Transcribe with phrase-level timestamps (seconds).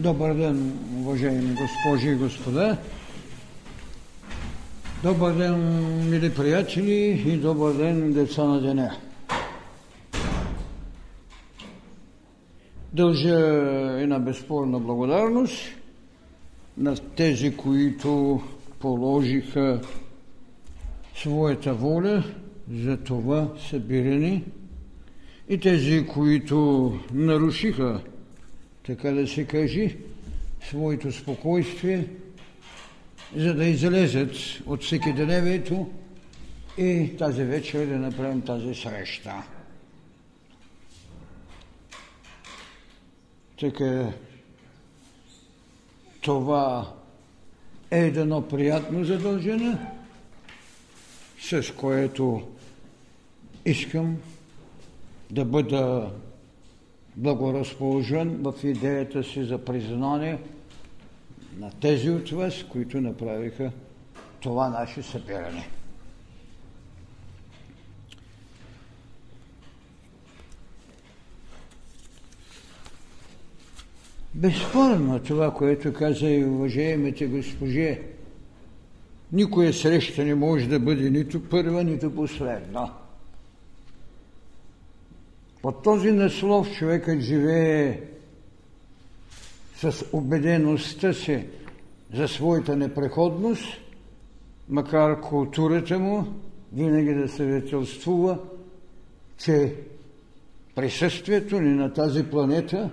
[0.00, 2.76] Добър ден, уважаеми госпожи и господа.
[5.02, 5.54] Добър ден,
[6.10, 8.96] мили приятели и добър ден, деца на деня.
[12.92, 13.38] Дължа
[14.02, 15.58] една безспорна благодарност
[16.78, 18.40] на тези, които
[18.78, 19.80] положиха
[21.14, 22.24] своята воля
[22.72, 24.42] за това събиране
[25.48, 28.00] и тези, които нарушиха
[28.90, 29.96] така да се каже,
[30.68, 32.06] своето спокойствие,
[33.36, 34.30] за да излезат
[34.66, 35.90] от всеки деневието
[36.78, 39.42] и тази вечер да направим тази среща.
[43.60, 44.12] Така,
[46.20, 46.92] това
[47.90, 49.76] е едно приятно задължение,
[51.40, 52.48] с което
[53.64, 54.16] искам
[55.30, 56.10] да бъда
[57.16, 60.38] благоразположен в идеята си за признание
[61.58, 63.72] на тези от вас, които направиха
[64.40, 65.68] това наше събиране.
[74.34, 77.98] Безспорно това, което каза и уважаемите госпожи,
[79.32, 82.99] никоя среща не може да бъде нито първа, нито последна.
[85.62, 88.00] Под този наслов човекът живее
[89.76, 91.46] с убедеността си
[92.14, 93.64] за своята непреходност,
[94.68, 96.26] макар културата му
[96.72, 98.38] винаги да свидетелствува,
[99.38, 99.74] че
[100.74, 102.90] присъствието ни на тази планета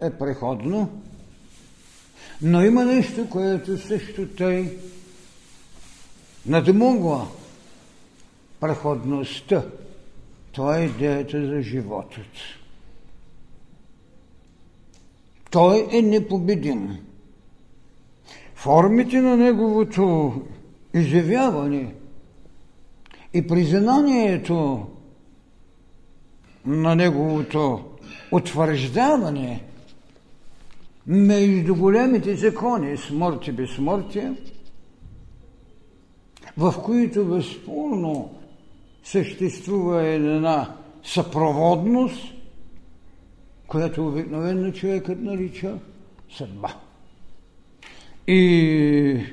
[0.00, 1.00] е преходно,
[2.42, 4.78] но има нещо, което също тъй
[6.46, 7.28] надмогва
[8.60, 9.64] преходността
[10.52, 12.26] това е идеята за животът.
[15.50, 16.98] Той е непобедим.
[18.54, 20.32] Формите на неговото
[20.94, 21.94] изявяване
[23.34, 24.86] и признанието
[26.66, 27.84] на неговото
[28.32, 29.64] утвърждаване
[31.06, 34.34] между големите закони, смърт и безсмъртие,
[36.56, 38.41] в които безспорно
[39.02, 42.34] съществува една съпроводност,
[43.66, 45.78] която обикновено човекът нарича
[46.36, 46.76] съдба.
[48.26, 49.24] И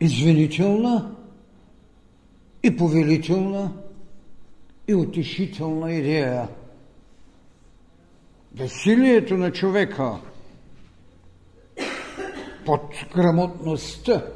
[0.00, 1.14] извинителна,
[2.62, 3.72] и повелителна,
[4.88, 6.48] и утешителна идея.
[8.52, 10.20] Безсилието на човека
[12.66, 14.26] под грамотността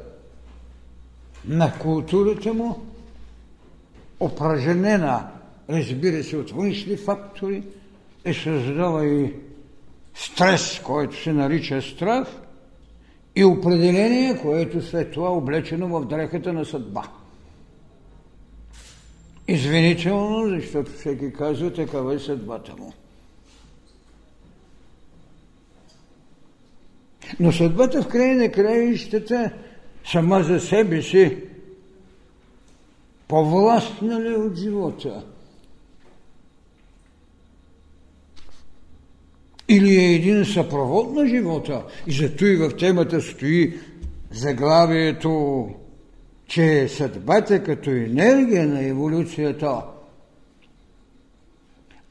[1.45, 2.94] на културата му
[4.19, 5.27] упражнена,
[5.69, 7.63] разбира се, от външни фактори,
[8.25, 9.33] е създала и
[10.15, 12.27] стрес, който се нарича страх,
[13.35, 17.03] и определение, което след това облечено в дрехата на съдба.
[19.47, 22.93] Извинително, защото всеки казва, такава е съдбата му.
[27.39, 29.51] Но съдбата в край на краищата
[30.11, 31.37] сама за себе си
[33.27, 35.23] по-властна ли от живота?
[39.69, 41.83] Или е един съпровод на живота?
[42.07, 43.79] И зато и в темата стои
[44.31, 45.67] заглавието,
[46.47, 49.81] че съдбата като енергия на еволюцията,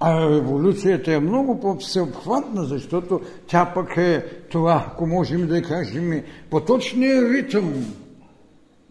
[0.00, 7.32] а еволюцията е много по-всеобхватна, защото тя пък е това, ако можем да кажем, поточния
[7.32, 7.84] ритъм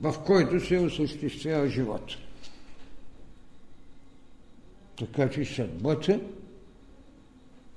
[0.03, 2.11] в който се осъществява живот.
[4.99, 6.19] Така че съдбата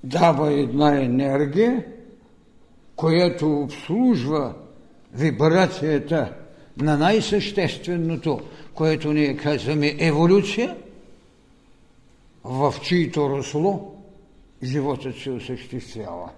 [0.04, 1.87] дава една енергия,
[2.97, 4.54] която обслужва
[5.14, 6.32] вибрацията
[6.76, 8.41] на най-същественото,
[8.75, 10.76] което ние казваме еволюция,
[12.44, 13.94] в чието росло
[14.62, 16.31] животът се осъществява.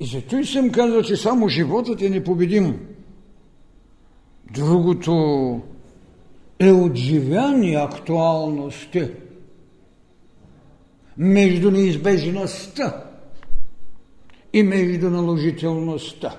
[0.00, 2.93] И зато и съм казал, че само животът е непобедим.
[4.54, 5.60] Другото
[6.58, 9.08] е отживяни актуалности
[11.18, 13.04] между неизбежността
[14.52, 16.36] и между наложителността.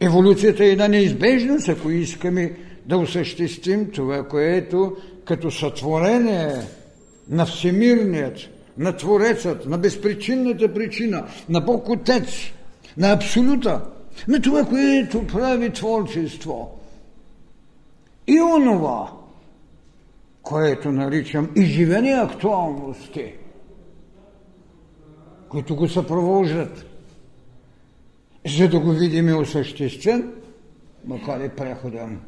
[0.00, 2.52] Еволюцията е една неизбежност, ако искаме
[2.86, 6.52] да осъществим това, което като сътворение
[7.28, 8.38] на всемирният,
[8.78, 12.28] на Творецът, на безпричинната причина, на Бог Отец,
[12.96, 13.80] на Абсолюта,
[14.28, 16.80] на това, което прави творчество–
[18.26, 19.12] и онова,
[20.42, 23.34] което наричам изживени актуалности,
[25.48, 26.86] които го съпровождат
[28.46, 30.32] за да го видим осъществен,
[31.04, 32.20] макар и преходен.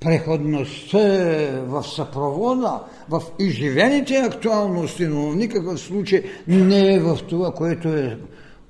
[0.00, 7.52] Преходността е в съпровода, в изживените актуалности, но в никакъв случай не е в това,
[7.52, 8.18] което е,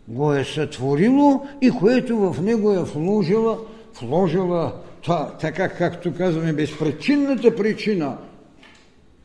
[0.09, 3.59] го е сътворило и което в него е вложила,
[4.03, 4.73] вложила
[5.07, 8.19] та, така както казваме, безпричинната причина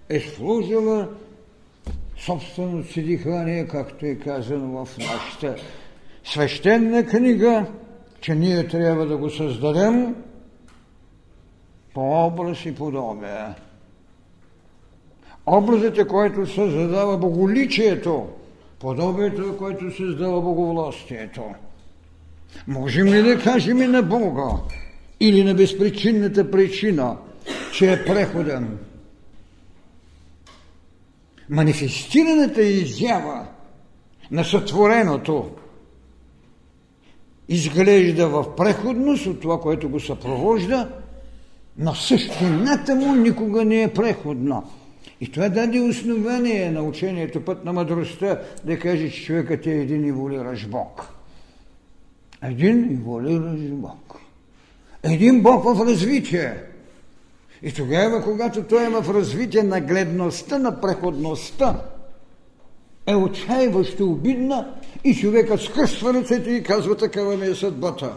[0.09, 1.09] е вложила
[2.17, 5.55] собственото си дихание, както е казано в нашата
[6.23, 7.65] свещена книга,
[8.21, 10.15] че ние трябва да го създадем
[11.93, 13.45] по образ и подобие.
[15.45, 18.27] Образът е, който създава боголичието,
[18.79, 21.43] подобието е, което създава боговластието.
[22.67, 24.51] Можем ли да кажем и на Бога
[25.21, 27.17] или на безпричинната причина,
[27.73, 28.77] че е преходен?
[31.49, 33.47] Манифестираната изява
[34.31, 35.51] на сътвореното
[37.49, 40.89] изглежда в преходност от това, което го съпровожда,
[41.77, 44.63] но същината му никога не е преходна.
[45.21, 50.09] И това даде основание на учението път на мъдростта да каже, че човекът е един
[50.09, 51.13] еволиращ Бог.
[52.43, 54.21] Един еволиращ Бог.
[55.03, 56.63] Един Бог в развитие.
[57.63, 61.81] И тогава, когато той е в развитие на гледността, на преходността,
[63.07, 68.13] е отчаиващо обидна и човекът скъсва ръцете и казва такава ми е съдбата.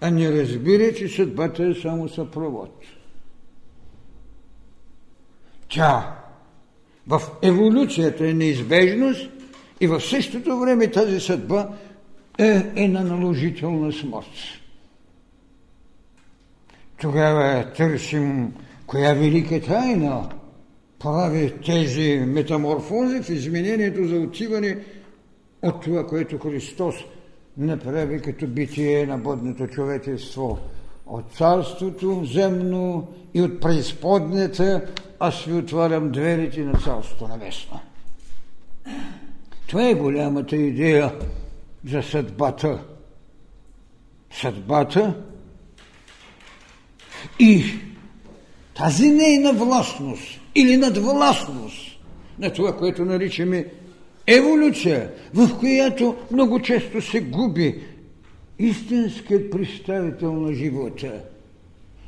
[0.00, 2.80] А не разбира, че съдбата е само съпровод.
[5.68, 6.14] Тя
[7.06, 9.30] в еволюцията е неизбежност
[9.80, 11.68] и в същото време тази съдба
[12.38, 14.26] е, е на наложителна смърт.
[17.00, 18.54] Тогава търсим
[18.86, 20.28] коя велика тайна
[20.98, 24.78] прави тези метаморфози в изменението за отиване
[25.62, 26.94] от това, което Христос
[27.58, 30.58] направи като битие на бъдното човечество.
[31.06, 34.86] От царството земно и от преизподнята
[35.20, 37.80] аз ви отварям дверите на царството небесно.
[39.66, 41.14] Това е голямата идея
[41.84, 42.84] за съдбата.
[44.30, 45.14] Съдбата
[47.38, 47.64] и
[48.76, 51.98] тази нейна властност или надвластност
[52.38, 53.66] на това, което наричаме
[54.26, 57.74] еволюция, в която много често се губи
[58.58, 61.12] истинският представител на живота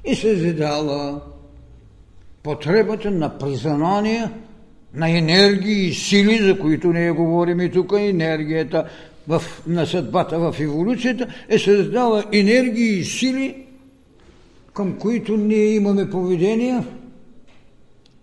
[0.04, 1.22] и се задала
[2.42, 4.30] потребата на признание
[4.94, 8.84] на енергии и сили, за които ние говорим и тук, енергията
[9.28, 13.66] в, на съдбата в еволюцията е създала енергии и сили,
[14.74, 16.86] към които ние имаме поведения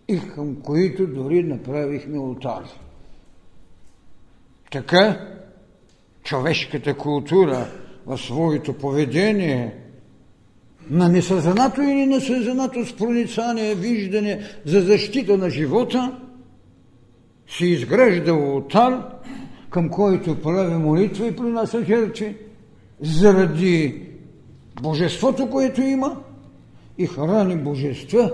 [0.07, 2.69] и към които дори направихме ултари.
[4.71, 5.27] Така
[6.23, 7.67] човешката култура
[8.05, 9.75] в своето поведение
[10.89, 16.19] на несъзнато или несъзнато с проницание, виждане за защита на живота,
[17.49, 19.03] се изгражда ултар,
[19.69, 22.37] към който прави молитва и принася жертви,
[23.01, 24.01] заради
[24.81, 26.17] божеството, което има
[26.97, 28.31] и храни божества,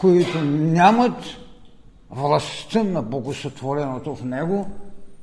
[0.00, 1.16] които нямат
[2.10, 4.70] властта на богосътвореното в него,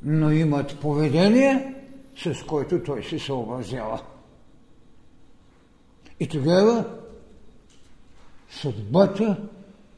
[0.03, 1.73] но имат поведение,
[2.23, 4.01] с което той се съобразява.
[6.19, 6.85] И тогава
[8.61, 9.37] съдбата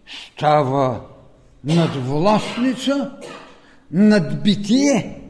[0.07, 1.01] става
[1.63, 3.11] надвластница
[3.91, 5.21] над битие,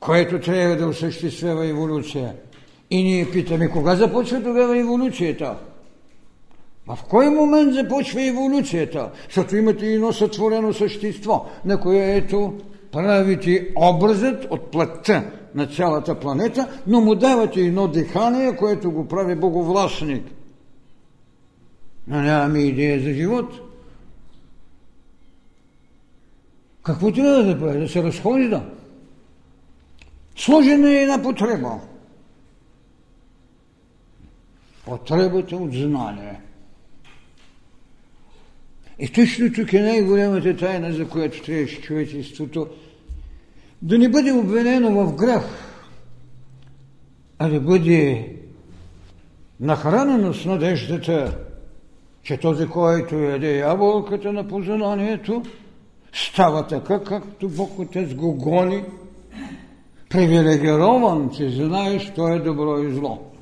[0.00, 2.34] което трябва да осъществява еволюция.
[2.90, 5.56] И ние питаме, кога започва тогава еволюцията?
[6.88, 9.10] В кой момент започва еволюцията?
[9.24, 12.58] Защото имате едно сътворено същество, на което
[12.92, 19.34] правите образът от плътта на цялата планета, но му давате едно дихание, което го прави
[19.34, 20.24] боговластник.
[22.06, 23.52] Но нямаме идея за живот.
[26.82, 27.80] Какво трябва да прави?
[27.80, 28.62] Да се разхожда.
[30.36, 31.80] Сложена е една потреба.
[34.84, 36.40] Потребата от знание.
[38.98, 42.66] И точно тук е най-голямата тайна, за която трябваше човечеството
[43.82, 45.44] да не бъде обвинено в грях,
[47.38, 48.32] а да бъде
[49.60, 51.38] нахранено с надеждата,
[52.22, 55.42] че този, който яде ябълката на познанието,
[56.12, 58.84] става така, както Бог Отец го гони,
[60.10, 63.32] привилегирован, че знаеш, що е добро и зло.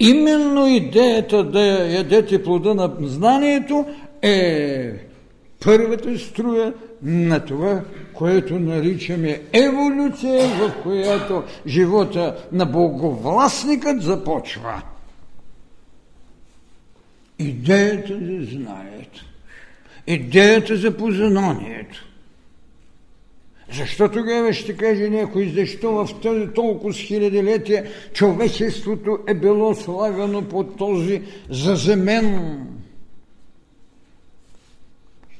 [0.00, 1.60] Именно идеята да
[1.92, 3.86] ядете плода на знанието
[4.22, 4.92] е
[5.64, 7.80] първата струя на това,
[8.14, 14.82] което наричаме еволюция, в която живота на боговластникът започва.
[17.38, 19.24] Идеята за знанието,
[20.06, 22.09] идеята за познанието.
[23.72, 30.64] Защо тогава ще каже някой, защо в този толкова хилядилетие човечеството е било слагано по
[30.64, 32.66] този заземен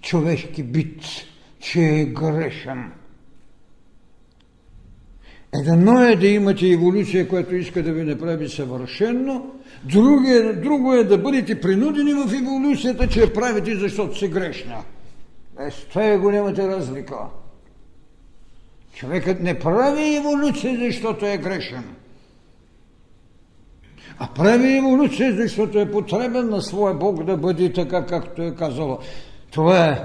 [0.03, 1.03] човешки бит,
[1.61, 2.93] че е грешен.
[5.55, 11.05] Едно е да имате еволюция, която иска да ви направи съвършенно, друго е, друго е
[11.05, 14.77] да бъдете принудени в еволюцията, че я правите, защото се грешна.
[15.71, 17.17] С това е голямата разлика.
[18.95, 21.85] Човекът не прави еволюция, защото е грешен.
[24.19, 28.99] А прави еволюция, защото е потребен на своя Бог да бъде така, както е казала.
[29.51, 30.03] Това е,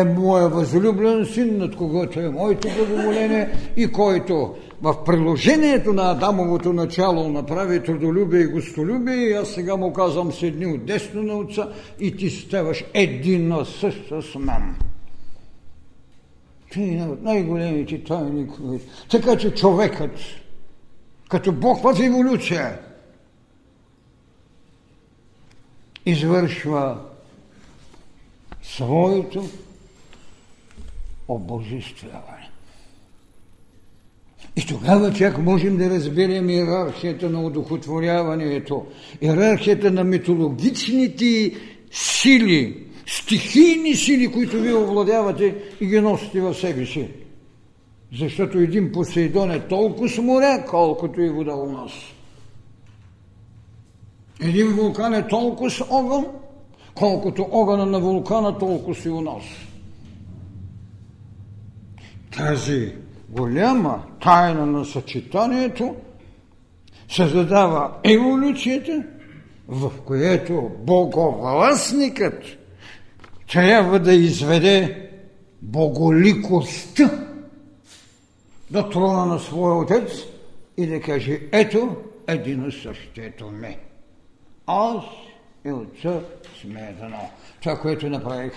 [0.00, 6.72] е моя възлюблен син, над когото е моето благоволение и който в приложението на Адамовото
[6.72, 11.68] начало направи трудолюбие и гостолюбие и аз сега му казвам седни от десно на отца
[12.00, 14.87] и ти ставаш един на също с мен.
[16.72, 18.46] Това е от най-големите тайни.
[19.10, 20.10] Така че човекът,
[21.28, 22.78] като Бог в еволюция,
[26.06, 27.00] извършва
[28.62, 29.48] своето
[31.28, 32.50] обожествяване.
[34.56, 38.86] И тогава чак можем да разберем иерархията на удохотворяването,
[39.20, 41.54] иерархията на митологичните
[41.92, 47.08] сили, стихийни сили, които вие овладявате и ги носите в себе си.
[48.18, 51.92] Защото един Посейдон е толкова с море, колкото и вода у нас.
[54.40, 56.26] Един вулкан е толкова с огън,
[56.94, 59.42] колкото огъна на вулкана, толкова си у нас.
[62.36, 62.92] Тази
[63.28, 65.94] голяма тайна на съчетанието
[67.08, 69.04] създава еволюцията,
[69.68, 72.57] в което боговластникът
[73.48, 75.08] трябва да изведе
[75.62, 77.10] боголикостта
[78.70, 80.10] до трона на своя отец
[80.76, 83.78] и да каже, ето един и същото ме.
[84.66, 85.04] Аз
[85.66, 86.20] и отца
[86.60, 87.30] сме едно.
[87.62, 88.52] Това, което направих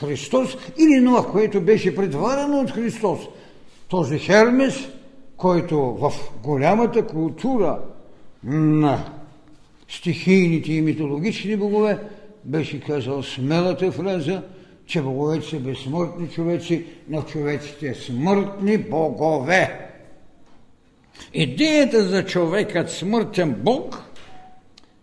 [0.00, 3.20] Христос или това, което беше предварено от Христос.
[3.88, 4.88] Този Хермес,
[5.36, 7.78] който в голямата култура
[8.44, 9.04] на
[9.88, 11.98] стихийните и митологични богове
[12.44, 14.42] беше казал смелата фраза,
[14.86, 19.88] че боговете са безсмъртни човеци, но човеците смъртни богове.
[21.34, 24.02] Идеята за човекът смъртен бог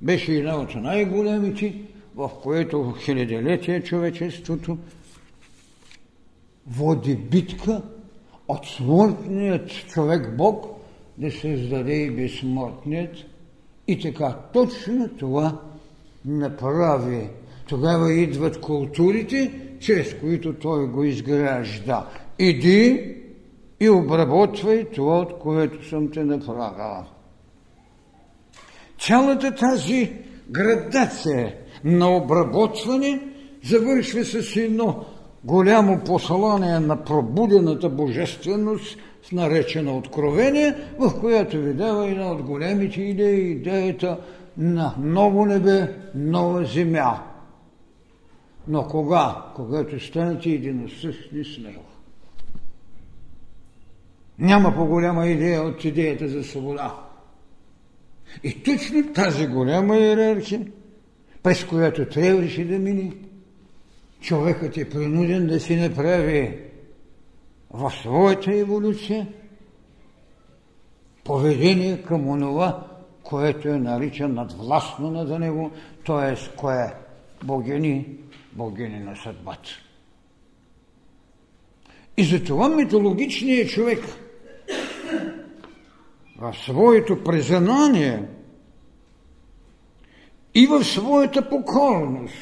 [0.01, 1.74] беше една от най-големите,
[2.15, 4.77] в което хилядолетие човечеството
[6.67, 7.81] води битка
[8.48, 10.65] от смъртният човек Бог
[11.17, 13.15] да създаде и безсмъртният.
[13.88, 15.62] И така точно това
[16.25, 17.29] направи.
[17.67, 22.07] Тогава идват културите, чрез които той го изгражда.
[22.39, 23.15] Иди
[23.79, 27.05] и обработвай това, от което съм те направила.
[28.99, 30.11] Цялата тази
[30.49, 33.21] градация на обработване
[33.63, 35.05] завършва с едно
[35.43, 38.97] голямо послание на пробудената божественост,
[39.31, 44.17] наречена откровение, в която ви дава една от големите идеи, идеята
[44.60, 47.24] на ново небе, нова земя.
[48.68, 49.46] Но кога?
[49.56, 51.84] Когато станете единосъщни с него.
[54.39, 56.96] Няма по-голяма идея от идеята за свобода.
[58.44, 60.68] И точно тази голяма иерархия,
[61.44, 63.12] през която трябваше да мине,
[64.22, 66.58] човекът е принуден да си направи
[67.72, 69.28] в своята еволюция
[71.24, 72.88] поведение към онова,
[73.29, 75.71] което е наричан надвластно над него,
[76.05, 76.57] т.е.
[76.57, 76.93] кое е
[77.45, 78.07] богини,
[78.53, 79.69] богини на съдбата.
[82.17, 84.00] И затова митологичният човек
[86.38, 88.24] в своето признание
[90.55, 92.36] и в своята покорност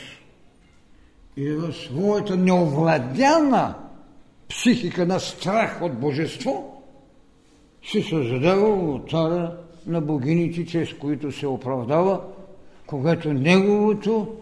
[1.38, 3.75] и в своята неовладяна
[4.50, 6.84] психика на страх от божество,
[7.91, 12.22] се създава ултара на богините, чрез които се оправдава,
[12.86, 14.36] когато неговото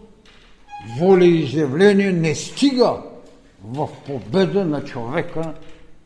[0.98, 3.02] волеизявление не стига
[3.64, 5.54] в победа на човека,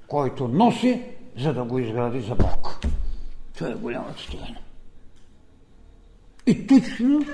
[0.09, 1.00] който носи,
[1.38, 2.80] за да го изгради за Бог.
[3.54, 4.59] Това е голямата тайна.
[6.47, 7.25] И точно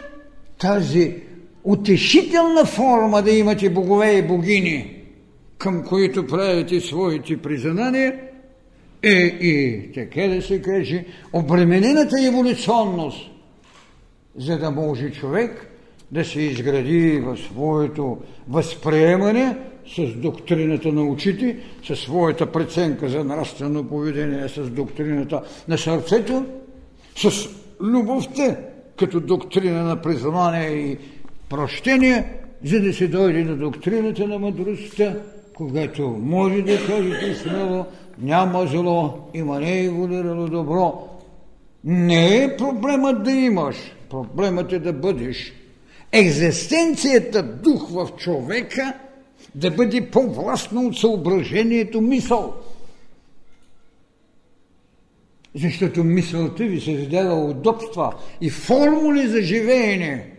[0.58, 1.22] тази
[1.64, 5.02] утешителна форма да имате богове и богини,
[5.58, 8.20] към които правите своите признания,
[9.06, 13.30] е и, така да се каже, обременената еволюционност,
[14.36, 15.70] за да може човек
[16.10, 19.56] да се изгради в своето възприемане
[19.96, 26.44] с доктрината на очите, със своята преценка за нравствено поведение, с доктрината на сърцето,
[27.16, 27.30] с
[27.80, 28.56] любовта
[28.96, 30.98] като доктрина на признание и
[31.48, 32.25] прощение,
[32.64, 35.14] за да се дойде до доктрината на мъдростта,
[35.54, 37.86] когато може да кажете смело,
[38.18, 41.08] няма зло, има не еволюирано добро.
[41.85, 43.76] Не е проблемът да имаш,
[44.11, 45.52] проблемът е да бъдеш.
[46.12, 48.94] Екзистенцията дух в човека
[49.54, 52.54] да бъде по-властна от съображението мисъл.
[55.54, 60.30] Защото мисълта ви създава удобства и формули за живеене,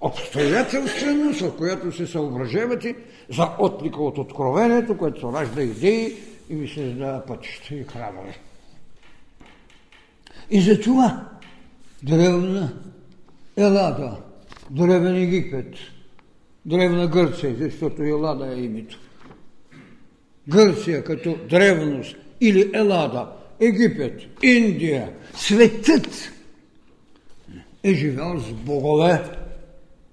[0.00, 2.94] обстоятелственост, в която се съображавате
[3.30, 6.16] за отлика от откровението, което се ражда идеи
[6.48, 8.38] и ви създава пътища и храмове.
[10.50, 11.28] И затова
[12.02, 12.72] древна
[13.56, 14.16] Елада,
[14.70, 15.74] древен Египет,
[16.66, 18.98] древна Гърция, защото Елада е името.
[20.48, 26.32] Гърция като древност или Елада, Египет, Индия, светът
[27.82, 29.22] е живял с богове,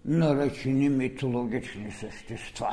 [0.05, 2.69] наречени митологични същества.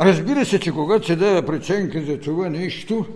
[0.00, 3.06] Разбира се, че когато се дава преценка за това нещо,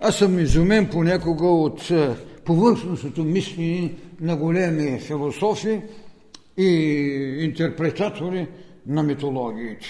[0.00, 2.14] аз съм изумен понякога от е,
[2.44, 5.80] повърхностното мисли на големи философи
[6.58, 6.70] и
[7.40, 8.46] интерпретатори
[8.86, 9.86] на митологиите.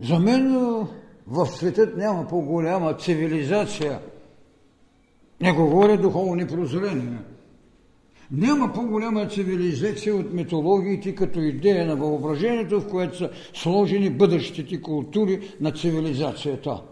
[0.00, 0.86] За мен е,
[1.26, 3.98] в светът няма по-голяма цивилизация.
[5.40, 7.18] Не говоря духовни прозрения.
[8.32, 15.54] Няма по-голяма цивилизация от митологиите като идея на въображението, в което са сложени бъдещите култури
[15.60, 16.82] на цивилизацията.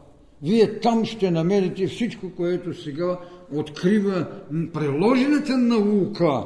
[0.42, 3.18] Вие там ще намерите всичко, което сега
[3.54, 4.26] открива
[4.72, 6.44] приложената наука.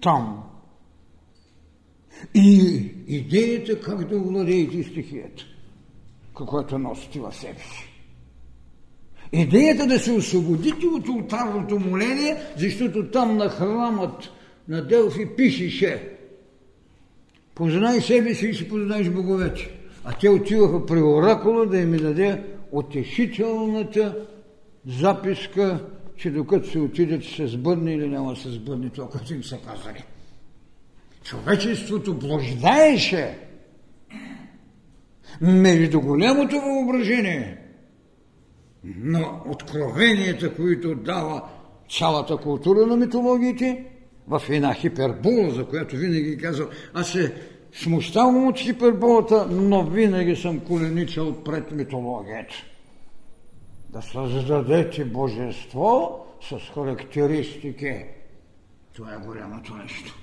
[0.00, 0.42] Там.
[2.34, 5.44] И идеята как да овладеете стихията,
[6.36, 7.91] каквато носите в себе си.
[9.32, 14.30] Идеята да се освободите от ултарното моление, защото там на храмът
[14.68, 16.08] на Делфи пишеше
[17.54, 19.70] Познай себе си и си познаеш боговете.
[20.04, 22.42] А те отиваха при оракула да им даде
[22.72, 24.16] отешителната
[24.86, 25.84] записка,
[26.16, 29.58] че докато се отидат, ще се сбъдне или няма се сбъдне това, което им са
[29.58, 30.04] казали.
[31.24, 33.38] Човечеството блуждаеше
[35.40, 37.58] между голямото въображение
[38.84, 41.42] на откровенията, които дава
[41.98, 43.84] цялата култура на митологиите,
[44.28, 47.34] в една хипербола, за която винаги казвам, аз се
[47.72, 52.54] смущавам от хиперболата, но винаги съм коленичал пред митологията.
[53.88, 58.04] Да създадете божество с характеристики.
[58.92, 60.18] Това е голямото нещо.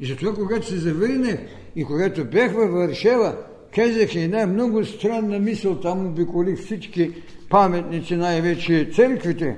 [0.00, 1.46] И затова, когато се завърне
[1.76, 3.36] и когато бях във Варшева,
[3.74, 7.10] казах една много странна мисъл, там обиколих всички
[7.50, 9.56] паметници, най-вече църквите.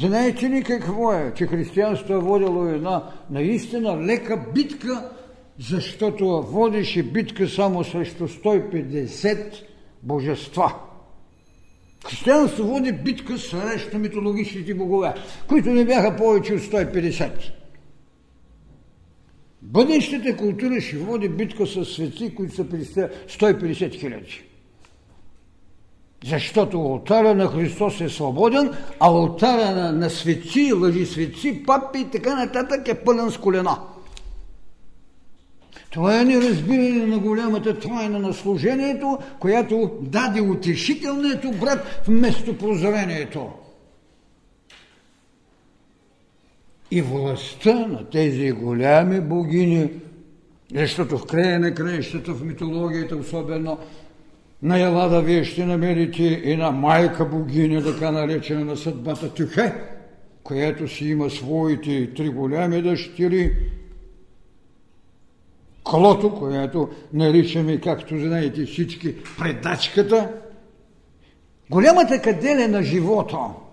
[0.00, 1.32] Знаете ли какво е?
[1.36, 5.10] Че християнството е водило една наистина лека битка,
[5.58, 9.54] защото водеше битка само срещу 150
[10.02, 10.74] божества.
[12.06, 15.14] Християнството води битка срещу митологичните богове,
[15.48, 17.30] които не бяха повече от 150.
[19.64, 24.42] Бъдещата култура ще води битка с светци, които са 150 хиляди.
[26.26, 32.10] Защото алтара на Христос е свободен, а алтара на, на светци, лъжи светци, папи и
[32.10, 33.78] така нататък е пълен с колена.
[35.90, 43.48] Това е неразбиране на голямата тайна на служението, която даде утешителнието брат вместо прозрението.
[46.90, 49.90] И властта на тези голями богини,
[50.74, 53.78] защото в края на краищата в митологията особено
[54.62, 59.72] на Елада вие ще намерите и на майка богиня, така наречена на съдбата Тюхе,
[60.42, 63.56] която си има своите три голями дъщери,
[65.84, 70.32] Клото, която наричаме, както знаете всички, предачката,
[71.70, 73.38] голямата каделя на живота–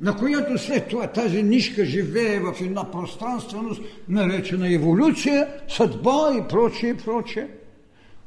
[0.00, 6.96] на която след това тази нишка живее в една пространственост, наречена еволюция, съдба и прочее,
[6.96, 7.46] прочее.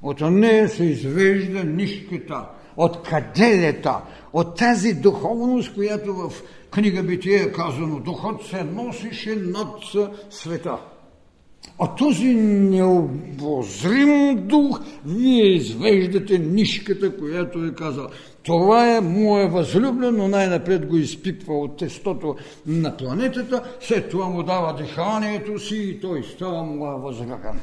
[0.02, 2.46] От нея се извежда нишката,
[2.78, 4.02] от каделета,
[4.34, 6.32] от тази духовност, която в
[6.72, 9.76] книга Битие е казано, духът се носише над
[10.30, 10.78] света.
[11.80, 18.08] А този необозрим дух, вие извеждате нишката, която е казал.
[18.44, 24.44] Това е мое възлюблен, но най-напред го изпипва от тестото на планетата, след това му
[24.44, 27.60] дава диханието си и той става моя възлюблен.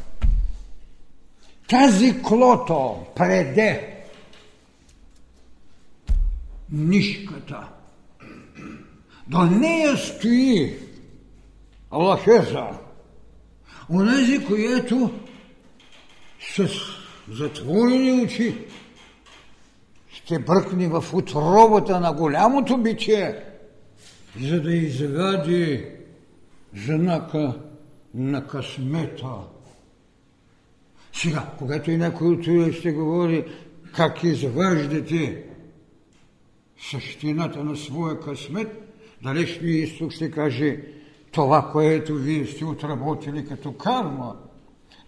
[1.68, 3.98] Тази клото преде
[6.72, 7.68] нишката.
[9.26, 10.76] До нея стои
[11.92, 12.66] лахеза,
[13.90, 15.10] онези, което
[16.56, 16.68] с
[17.30, 18.54] затворени очи
[20.28, 23.36] ще бръкне в отробата на голямото битие,
[24.40, 25.84] за да извади
[26.86, 27.60] знака
[28.14, 29.34] на късмета.
[31.12, 33.44] Сега, когато и някой от ще говори
[33.94, 35.44] как изваждате
[36.90, 40.80] същината на своя късмет, далечния изток ще каже
[41.32, 44.36] това, което вие сте отработили като карма.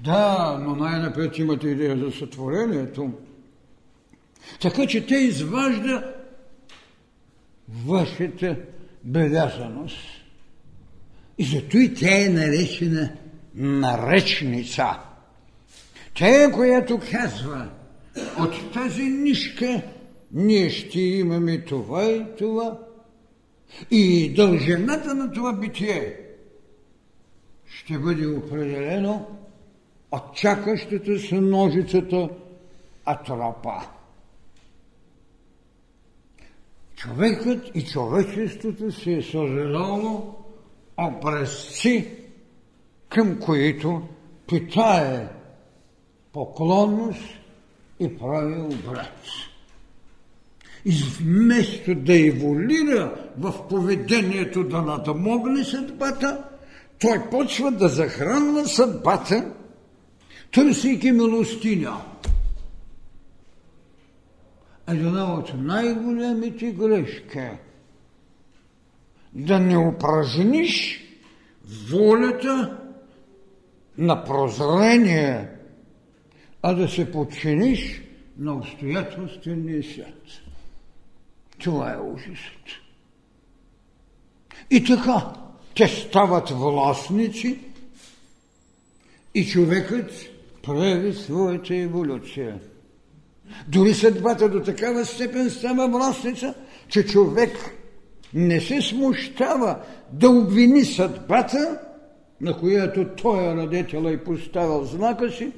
[0.00, 3.12] Да, но най-напред имате идея за сътворението.
[4.60, 6.14] Така че те изважда
[7.86, 8.56] вашата
[9.04, 9.98] белязаност.
[11.38, 13.12] И зато и тя е наречена
[13.54, 14.86] наречница.
[16.14, 17.68] Тя е, която казва,
[18.38, 19.82] от тази нишка
[20.32, 22.78] ние ще имаме това и това.
[23.90, 26.16] И дължината на това битие
[27.66, 29.26] ще бъде определено
[30.12, 32.28] от чакащата се ножицата
[33.04, 33.99] атропа.
[37.00, 40.34] Човекът и човечеството се е създало
[40.98, 42.08] образци,
[43.08, 44.02] към които
[44.48, 45.28] питае
[46.32, 47.24] поклонност
[48.00, 49.26] и прави обрат.
[50.84, 56.44] И вместо да еволира в поведението да надмогне съдбата,
[57.00, 59.52] той почва да захранва съдбата,
[60.52, 61.96] търсейки милостиня.
[64.90, 67.48] Една от най-големите грешки
[69.32, 71.00] да не упражниш
[71.90, 72.78] волята
[73.98, 75.48] на прозрение,
[76.62, 78.02] а да се подчиниш
[78.38, 80.24] на обстоятелствения свят.
[81.58, 82.66] Това е ужасът.
[84.70, 85.32] И така,
[85.76, 87.58] те стават властници
[89.34, 90.12] и човекът
[90.62, 92.60] прави своята еволюция.
[93.68, 96.54] Дори съдбата до такава степен става властница,
[96.88, 97.76] че човек
[98.34, 99.78] не се смущава
[100.12, 101.80] да обвини съдбата,
[102.40, 105.52] на която той е радетел и поставил знака си,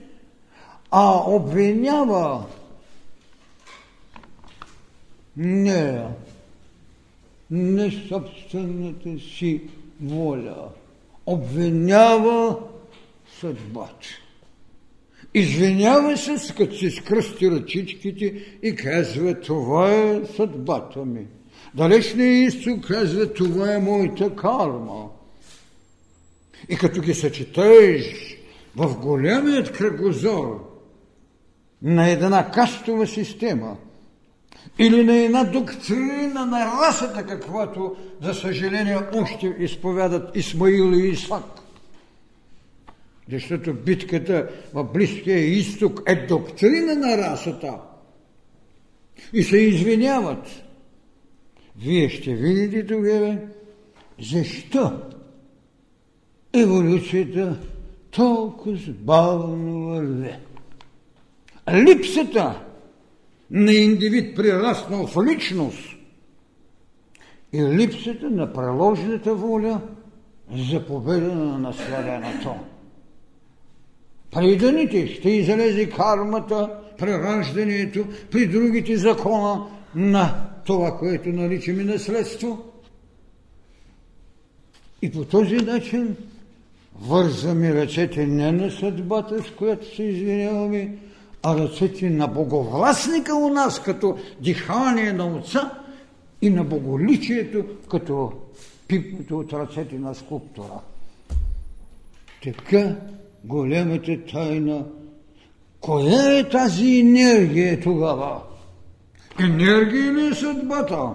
[0.90, 2.44] а обвинява
[5.36, 6.04] не,
[7.50, 9.62] не собствената си
[10.00, 10.68] воля.
[11.26, 12.56] Обвинява
[13.40, 14.21] съдбата.
[15.34, 18.24] Извинява се, като си скръсти ръчичките
[18.62, 21.26] и казва, това е съдбата ми.
[21.74, 25.08] Далечният изток казва, това е моята карма.
[26.68, 28.36] И като ги съчетаеш
[28.76, 30.78] в големият кръгозор
[31.82, 33.76] на една кастова система–
[34.78, 41.61] или на една доктрина на расата, каквато, за съжаление, още изповядат Исмаил и Исак.
[43.30, 47.78] Защото битката в Близкия изток е доктрина на расата.
[49.32, 50.46] И се извиняват.
[51.76, 53.38] Вие ще видите тогава
[54.20, 54.92] защо
[56.52, 57.58] еволюцията
[58.10, 60.34] толкова бавно върви.
[61.72, 62.64] Липсата
[63.50, 65.96] на индивид прераснал в личност
[67.52, 69.80] и липсата на преложената воля
[70.70, 72.54] за победа на наследеното.
[74.32, 82.64] При дъните ще излезе кармата, прераждането, при другите закона на това, което наричаме наследство.
[85.02, 86.16] И по този начин
[87.00, 90.96] вързаме ръцете не на съдбата, с която се извиняваме,
[91.42, 95.78] а ръцете на боговластника у нас като дихание на отца
[96.42, 98.32] и на боголичието като
[98.88, 100.80] пипнато от ръцете на скулптора.
[102.42, 102.96] Така
[103.44, 104.84] големата тайна.
[105.80, 108.42] Коя е тази енергия тогава?
[109.40, 111.08] Енергия ли е съдбата?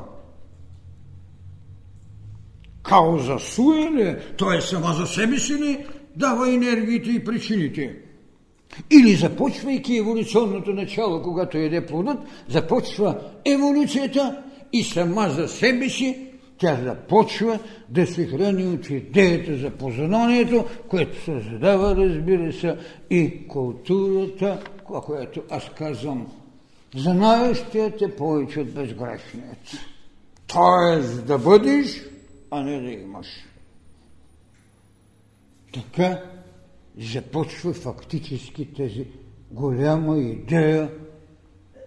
[2.84, 4.16] Кауза суе ли?
[4.38, 5.86] Той е сама за себе си ли
[6.16, 7.96] дава енергиите и причините?
[8.92, 12.18] Или започвайки еволюционното начало, когато еде плодът,
[12.50, 16.27] започва еволюцията и сама за себе си
[16.58, 22.78] тя започва да се храни от идеята за познанието, което създава, разбира се,
[23.10, 26.28] и културата, която аз казвам,
[26.96, 29.78] знаещият е повече от безгрешният.
[30.48, 32.04] Тоест да бъдеш,
[32.52, 33.28] а не да имаш.
[35.74, 36.24] Така
[36.98, 39.06] започва фактически тази
[39.52, 40.92] голяма идея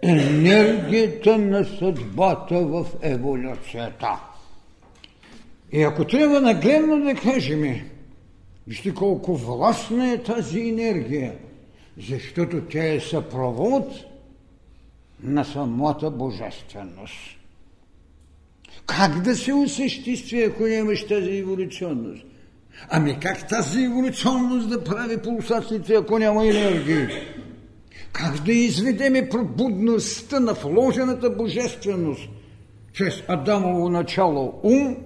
[0.02, 4.29] енергията на съдбата в еволюцията.
[5.72, 7.80] И ако трябва нагледно да кажем,
[8.66, 11.34] вижте колко властна е тази енергия,
[12.08, 13.92] защото тя е съпровод
[15.22, 17.36] на самата божественост.
[18.86, 22.24] Как да се осъществи, ако нямаш тази еволюционност?
[22.88, 27.10] Ами как тази еволюционност да прави пулсациите, ако няма енергия?
[28.12, 32.28] Как да изведеме пробудността на вложената божественост
[32.92, 34.96] чрез Адамово начало ум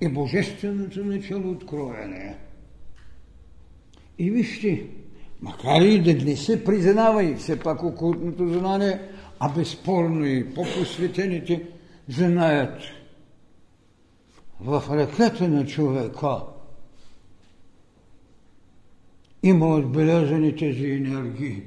[0.00, 2.36] и божественото начало откроение?
[4.18, 4.86] И вижте,
[5.40, 9.00] макар и да не се признава и все пак окултното знание,
[9.38, 11.66] а безспорно и по-посветените
[12.08, 12.82] знаят–
[14.60, 16.40] в ръката на човека
[19.42, 21.62] има отбелязани тези енергии.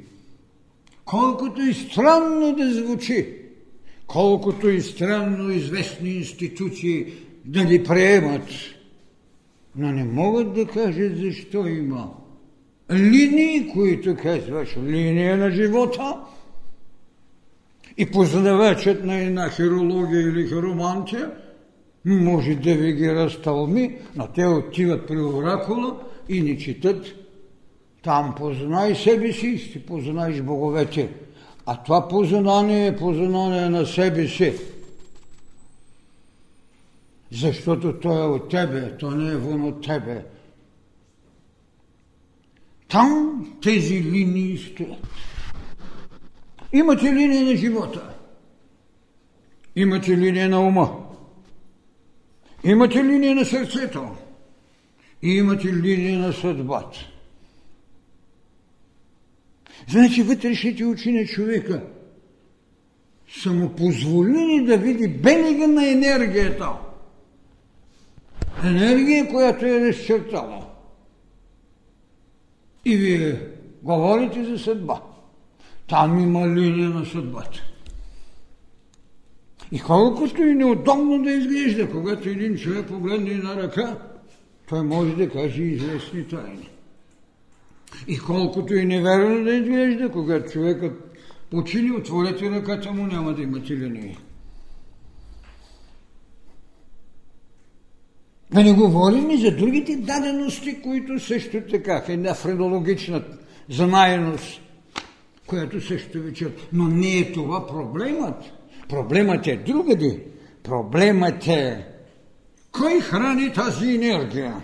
[1.05, 3.35] Колкото и странно да звучи,
[4.07, 7.13] колкото и странно известни институции
[7.45, 8.47] да ни приемат,
[9.75, 12.09] но не могат да кажат защо има
[12.91, 16.19] линии, които казваш линия на живота
[17.97, 21.31] и познавачът на една хирология или хиромантия–
[22.05, 25.95] може да ви ги разтълми, но те отиват при оракула
[26.29, 27.05] и ни четат
[28.03, 31.09] там познай себе си, ще познаеш боговете.
[31.65, 34.53] А това познание е познание на себе си.
[37.33, 40.25] Защото то е от тебе, то не е вън от тебе.
[42.87, 45.07] Там тези линии стоят.
[46.73, 48.13] Имате линия на живота.
[49.75, 51.05] Имате линия на ума.
[52.63, 54.15] Имате линия на сърцето
[55.21, 56.99] и имате линия на съдбата.
[59.89, 61.83] Значи вътрешните очи на човека
[63.41, 66.69] са му позволили да види белега на енергията.
[68.63, 70.65] Енергия, която е разчертала.
[72.85, 73.39] И вие
[73.83, 75.01] говорите за съдба.
[75.89, 77.63] Там има линия на съдбата.
[79.71, 83.97] И колкото и неудобно да изглежда, когато един човек погледне на ръка,
[84.69, 86.69] той може да каже известни тайни.
[88.07, 91.17] И колкото и неверно да изглежда, когато човекът
[91.51, 94.17] почини, отворете ръката му, няма да имате линии.
[98.53, 103.23] Да не говорим и за другите дадености, които също така, една френологична
[103.69, 104.61] знаеност,
[105.47, 106.51] която също вечер.
[106.73, 108.43] Но не е това проблемът.
[108.89, 110.19] Проблемът е другади.
[110.63, 111.87] Проблемът е
[112.71, 114.55] кой храни тази енергия?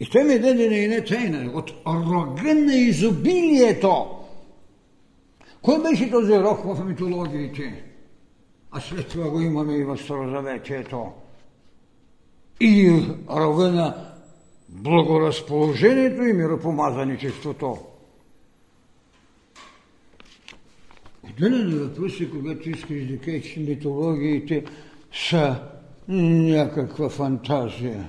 [0.00, 4.06] И той ми даде на една тайна от рога на изобилието.
[5.62, 7.82] Кой беше този рог в митологиите?
[8.70, 11.06] А след това го имаме и в Старозаветието.
[12.60, 13.94] И рога на
[14.68, 17.78] благоразположението и миропомазаничеството.
[21.30, 24.64] Отделен е въпроси, когато искаш да кажеш, че митологиите
[25.12, 25.60] са
[26.08, 28.08] някаква фантазия.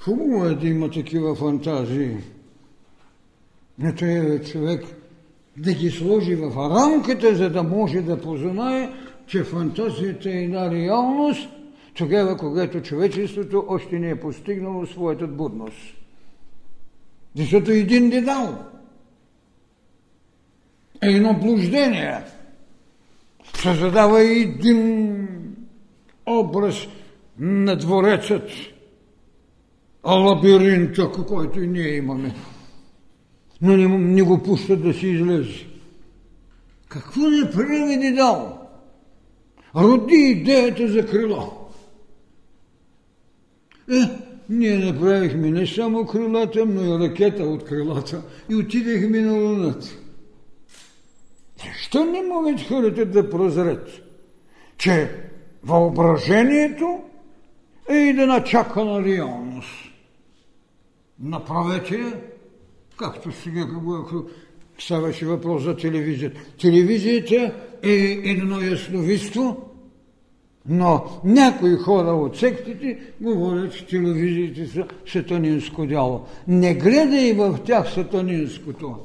[0.00, 2.16] Хубаво е да има такива фантазии.
[3.78, 4.84] Но трябва човек
[5.56, 8.90] да ги сложи в рамката, за да може да познае,
[9.26, 11.48] че фантазията е една реалност,
[11.96, 15.96] тогава, когато човечеството още не е постигнало своята будност.
[17.36, 18.58] Защото един дедал
[21.02, 22.18] е едно блуждение.
[23.54, 25.28] Създава един
[26.26, 26.76] образ
[27.38, 28.50] на дворецът,
[30.04, 32.34] лабиринта, който и ние имаме.
[33.62, 35.66] Но не, не го пущат да си излезе.
[36.88, 38.58] Какво не прави Дедал?
[39.76, 41.55] Роди идеята за крило.
[43.90, 43.94] Е,
[44.48, 49.86] ние направихме не само крилата, но и ракета от крилата и отидехме на Луната.
[51.64, 53.88] Защо не могат хората да прозрат,
[54.78, 55.10] че
[55.64, 57.00] въображението
[57.88, 59.70] е една чакана реалност?
[61.20, 62.14] Направете
[62.98, 64.28] както сега, когато
[64.78, 66.40] ставаше въпрос за телевизията.
[66.60, 67.94] Телевизията е
[68.24, 69.70] едно ясновидство,
[70.68, 76.24] Но някои хора от сектите говорят, че телевизиите са сатанинско дяло.
[76.48, 78.96] Не гледай в тях сатанинското.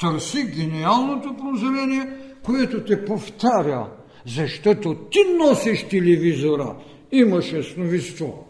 [0.00, 2.08] Търси гениалното прозрение,
[2.42, 3.86] което те повтаря,
[4.26, 6.76] защото ти носиш телевизора,
[7.12, 8.46] имаш ясновиство.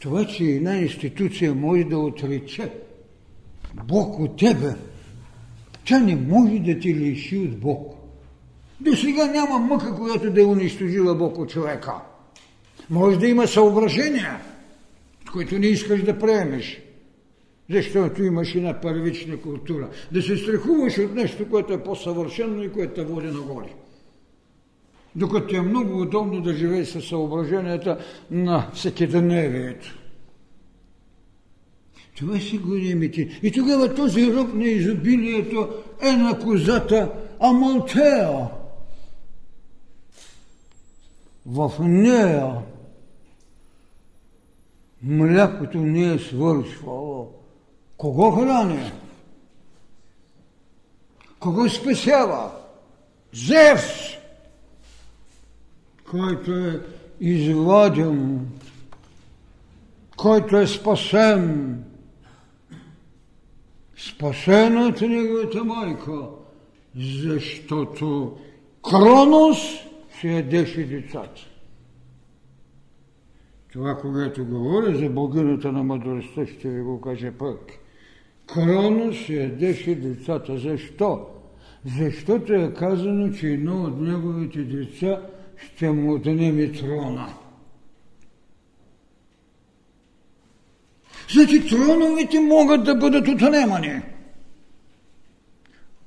[0.00, 2.70] Това, че една институция може да отрече
[3.84, 4.74] Бог от тебе,
[5.84, 7.93] тя не може да ти лиши от Бог.
[8.80, 11.92] До сега няма мъка, която да е унищожила Бог от човека.
[12.90, 14.40] Може да има съображения,
[15.32, 16.82] които не искаш да приемеш,
[17.70, 19.88] защото имаш една първична култура.
[20.12, 23.74] Да се страхуваш от нещо, което е по-съвършено и което те води нагоре.
[25.16, 27.98] Докато е много удобно да живееш със съображенията
[28.30, 29.98] на всекидневието.
[32.16, 33.40] Това си големите.
[33.42, 35.68] И тогава този роб на изобилието
[36.02, 38.48] е на козата Амалтея.
[41.46, 42.62] В нея
[45.02, 47.32] млякото не е свършвало.
[47.96, 48.92] Кого храни?
[51.38, 52.50] Кого спасява?
[53.32, 54.16] Зевс,
[56.10, 56.80] който е
[57.20, 58.48] изваден,
[60.16, 61.84] който е спасен,
[63.96, 66.20] спасена от неговата майка,
[66.96, 68.36] защото
[68.82, 69.83] Кронос
[70.20, 71.40] се ядеше децата.
[73.72, 77.72] Това, когато говоря за богинята на мъдростта, ще ви го кажа пък.
[78.46, 80.58] Кронос ядеше децата.
[80.58, 81.26] Защо?
[81.98, 85.20] Защото е казано, че едно от неговите деца
[85.56, 87.28] ще му отнеме трона.
[91.32, 94.02] Значи троновете могат да бъдат отнемани.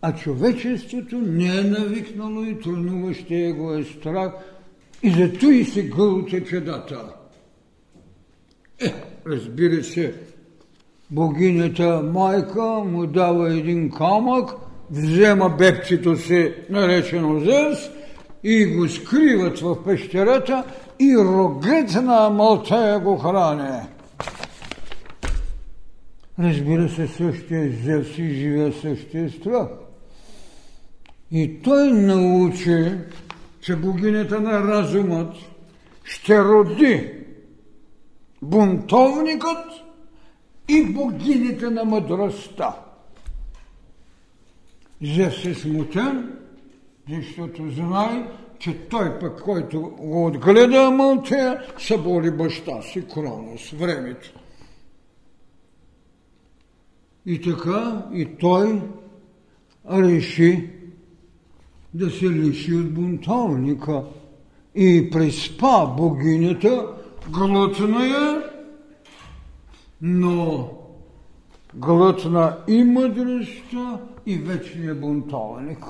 [0.02, 4.32] А човечеството не е навикнало и тронуващия го е страх
[5.04, 7.14] и зато и се гълча чедата.
[8.80, 8.94] Е,
[9.28, 10.14] разбира се,
[11.12, 14.50] богинята майка му дава един камък,
[14.92, 17.90] взема бебчето си, наречено Зевс,
[18.44, 20.64] и го скриват в пещерата
[21.00, 23.88] и рогът на Амалтея го хране.
[26.40, 29.68] Разбира се, същия Зевс и живее същия страх.
[31.32, 32.92] И той научи,
[33.62, 35.36] че богинята на разумът
[36.04, 37.14] ще роди
[38.42, 39.66] бунтовникът
[40.68, 42.76] и богинята на мъдростта.
[45.02, 46.38] Зевс е смутен,
[47.10, 48.28] защото знае,
[48.60, 54.34] че той пък, който го отгледа Амалтея, събори баща си Кронос, времето.
[57.26, 58.82] И така и той
[59.92, 60.70] реши
[61.98, 64.04] да се лиши от бунтовника
[64.76, 66.88] и преспа богинята,
[67.30, 68.44] глътна я,
[70.02, 70.70] но
[71.74, 75.86] глътна и мъдростта, и вечния бунтовник.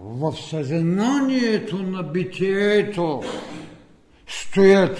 [0.00, 3.22] В съзнанието на битието
[4.26, 4.98] стоят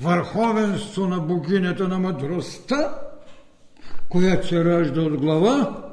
[0.00, 3.11] върховенство на богинята на мъдростта,
[4.12, 5.84] която се ражда от глава,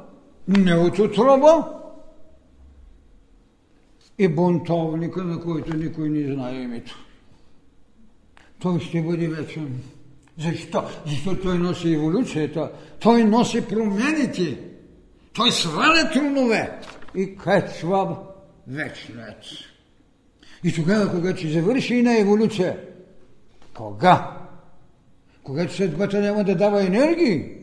[0.48, 1.68] не от отроба,
[4.18, 6.98] и бунтовника, на който никой не знае името.
[8.58, 9.80] Той ще бъде вечен.
[10.38, 10.84] Защо?
[11.06, 14.58] Защото той носи еволюцията, той носи промените,
[15.32, 16.78] той сваля трунове
[17.14, 18.16] и качва
[18.66, 19.44] вечният.
[20.64, 22.78] И тогава, когато ще завърши и на еволюция,
[23.74, 24.36] кога?
[25.42, 27.59] Когато съдбата няма да дава енергии,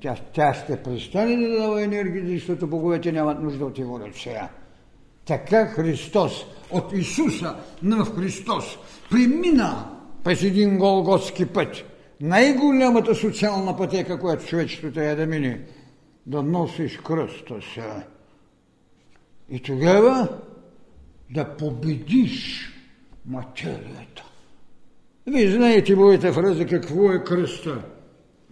[0.00, 4.48] тя, тя ще престане да дава енергия, защото боговете нямат нужда от еволюция.
[5.26, 8.78] Така Христос, от Исуса на Христос,
[9.10, 9.90] премина
[10.24, 11.84] през един голготски път.
[12.20, 15.60] Най-голямата социална пътека, която човечеството е да мине,
[16.26, 18.06] да носиш кръста се.
[19.50, 20.28] И тогава
[21.30, 22.68] да победиш
[23.26, 24.24] материята.
[25.26, 27.82] Вие знаете моята фраза какво е кръста.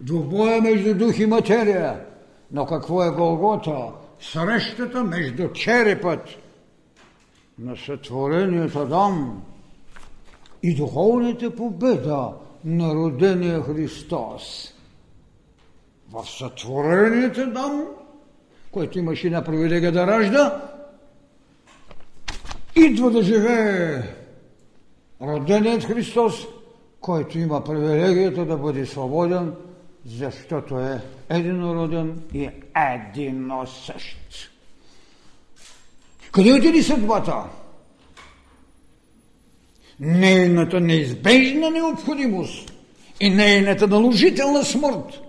[0.01, 2.05] Двубоя между дух и материя.
[2.51, 3.91] Но какво е Голгота?
[4.19, 6.21] Срещата между черепът
[7.59, 9.43] на сътворението Адам
[10.63, 12.33] и духовната победа
[12.65, 14.73] на родения Христос.
[16.11, 17.81] В сътворението Адам,
[18.71, 20.61] който имаше една привилегия да ражда,
[22.75, 24.03] идва да живее
[25.21, 26.47] роденият Христос,
[27.01, 29.53] който има привилегията да бъде свободен
[30.05, 34.51] защото е единороден и единосъщ.
[36.31, 37.43] Къде отиде съдбата?
[39.99, 42.73] Нейната неизбежна необходимост
[43.19, 45.21] и нейната наложителна смърт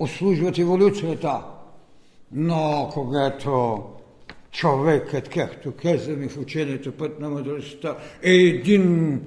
[0.00, 1.40] услужват еволюцията.
[2.32, 3.82] Но когато
[4.50, 9.20] човекът, както казваме в учението път на мъдростта, е един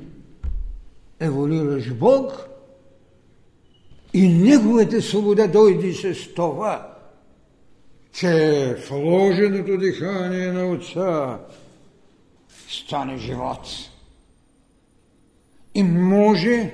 [1.19, 2.52] еволюиращ Бог
[4.13, 6.95] и неговата свобода дойде с това,
[8.13, 11.39] че вложеното дихание на Отца
[12.69, 13.67] стане живот.
[15.75, 16.71] И може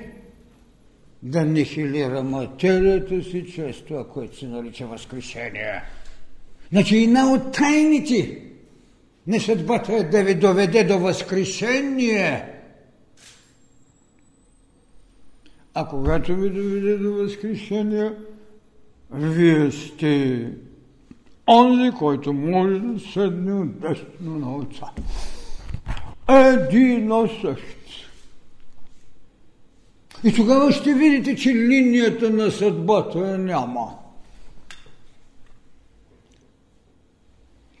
[1.22, 5.82] да нихилира материята си чрез това, което се нарича възкрешение.
[6.72, 8.42] Значи една от тайните
[9.26, 12.59] на съдбата е да ви доведе до възкрешение.
[15.74, 18.12] А когато ви доведе до възкрешение,
[19.10, 20.46] вие сте
[21.48, 24.86] онзи, който може да седне от дестно на Отца.
[26.28, 27.80] Едино същ.
[30.24, 33.98] И тогава ще видите, че линията на съдбата няма.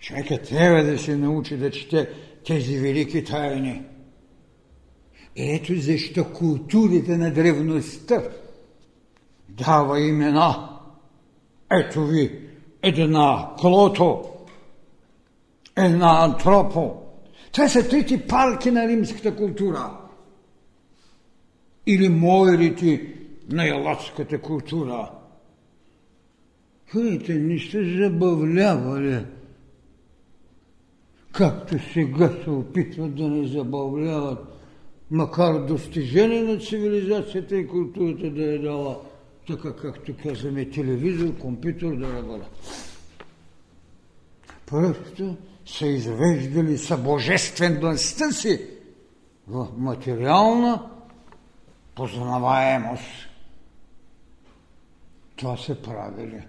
[0.00, 2.10] Човекът трябва да се научи да чете
[2.46, 3.82] тези велики тайни.
[5.36, 8.22] Ето защо културите на древността
[9.48, 10.78] дава имена.
[11.72, 12.40] Ето ви
[12.82, 14.24] една клото,
[15.76, 16.96] една антропо.
[17.52, 19.96] Това са трите парки на римската култура.
[21.86, 23.14] Или моерите
[23.48, 25.10] на ялатската култура.
[26.86, 29.24] Хвилите, не сте забавлявали
[31.32, 34.38] както сега се опитват да не забавляват,
[35.10, 39.00] макар достижение на цивилизацията и културата да е дала,
[39.46, 42.48] така както казваме, телевизор, компютър да работа.
[44.66, 45.36] Просто
[45.66, 48.66] са извеждали събожествеността си
[49.48, 50.90] в материална
[51.94, 53.28] познаваемост.
[55.36, 56.42] Това се правили.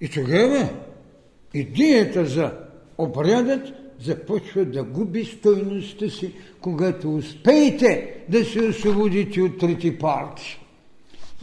[0.00, 0.68] И тогава
[1.54, 2.58] идеята за
[2.98, 10.60] обрядът започва да губи стойността си, когато успеете да се освободите от трети парти.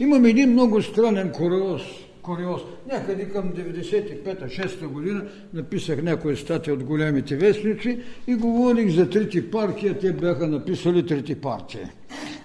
[0.00, 1.82] Имам един много странен куриоз.
[2.22, 2.60] куриоз.
[2.92, 9.98] Някъде към 95-6 година написах някоя статия от големите вестници и говорих за трети партия.
[9.98, 11.90] Те бяха написали трети партия.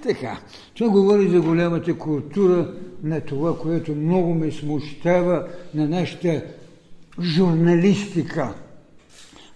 [0.04, 0.40] Така,
[0.76, 6.44] това говори за голямата култура на това, което много ме смущава на нашата
[7.22, 8.54] журналистика–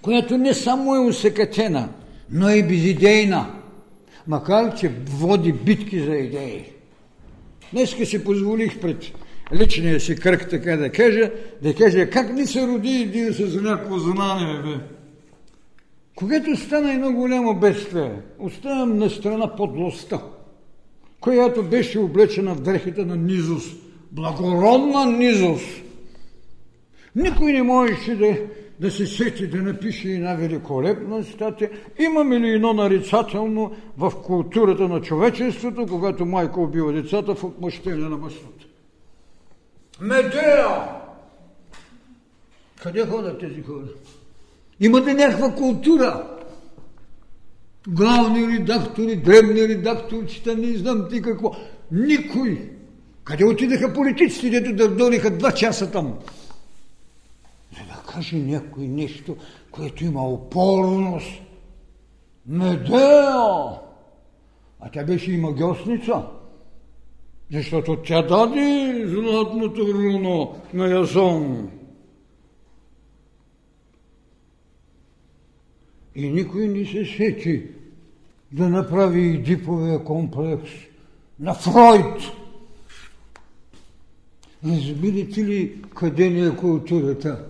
[0.02, 1.90] която не само е усекатена,
[2.32, 3.56] но и безидейна,
[4.28, 6.66] макар че води битки за идеи.
[7.72, 9.12] Днеска си позволих пред
[9.54, 11.32] личния си кръг, така да кажа,
[11.62, 14.84] да кажа как ни се роди един с някакво знание, бе.
[16.16, 20.22] Когато стана едно голямо бедствие, оставям на страна подлостта,
[21.20, 23.76] която беше облечена в дрехите на низост,
[24.12, 25.82] благородна низост.
[27.16, 28.38] Никой не можеше да
[28.80, 31.70] да се сети да напише една великолепна статия.
[32.00, 38.18] Имаме ли едно нарицателно в културата на човечеството, когато майка убива децата в отмъщение на
[38.18, 38.66] бащата?
[40.02, 40.68] Медея!
[42.84, 43.86] Къде ходят тези хора?
[44.80, 46.28] Имате някаква култура.
[47.88, 51.52] Главни редактори, древни редакторчета, не знам ти какво.
[51.92, 52.70] Никой.
[53.24, 56.20] Къде отидаха политиците, дето дърдориха два часа там?
[58.20, 59.38] Каже някой нещо,
[59.72, 61.42] което има опорност.
[62.46, 63.80] Медея!
[64.80, 66.26] А тя беше и магиосница,
[67.52, 71.72] защото тя даде златното руно на Язон.
[76.16, 77.64] И никой не се сети
[78.52, 80.70] да направи и диповия комплекс
[81.40, 82.22] на Фройд.
[84.66, 87.49] Разбирате ли къде ни е културата?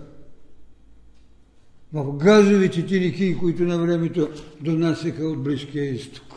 [1.92, 4.28] В газовите тирики, които на времето
[4.60, 6.30] донасяха от Близкия изток.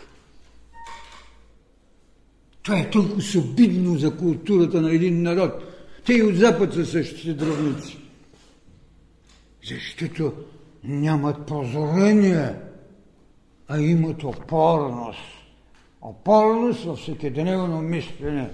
[2.64, 5.52] Това е толкова обидно за културата на един народ.
[6.06, 7.98] Те и от Запад са същите дръвници.
[9.70, 10.34] Защото
[10.84, 12.54] нямат прозорение,
[13.68, 15.20] а имат опорност.
[16.02, 18.50] Опорност във всекидневно мислене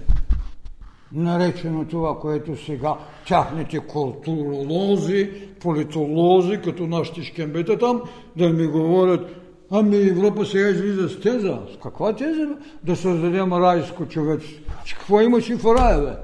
[1.12, 2.94] наречено това, което сега
[3.26, 5.30] тяхните културолози,
[5.60, 8.02] политолози, като нашите шкембета там,
[8.36, 9.40] да ми говорят
[9.70, 11.60] Ами Европа сега излиза с теза.
[11.74, 12.48] С каква теза?
[12.82, 14.72] Да създадем райско човечество.
[14.84, 16.16] Че какво имаше в рая, бе?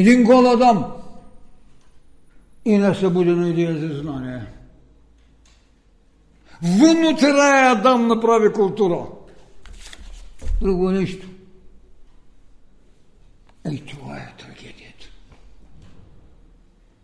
[0.00, 0.92] Един гол Адам
[2.64, 4.46] и на идея за знание.
[6.62, 7.16] Вън
[7.76, 9.06] Адам направи култура.
[10.60, 11.26] Друго нещо.
[13.64, 15.06] Ей, това е трагедията.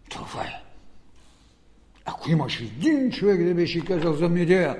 [0.09, 0.63] Това е.
[2.05, 4.77] Ако имаш един човек да беше казал за Медея,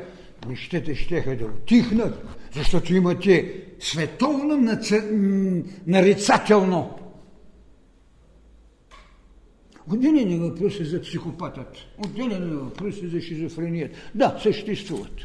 [0.49, 2.25] нещата ще да отихнат,
[2.55, 4.79] защото имате световно
[5.87, 6.99] нарицателно.
[9.93, 13.93] Отделен е въпроси за психопатът, отделен е въпроси за шизофреният.
[14.15, 15.17] Да, съществуват.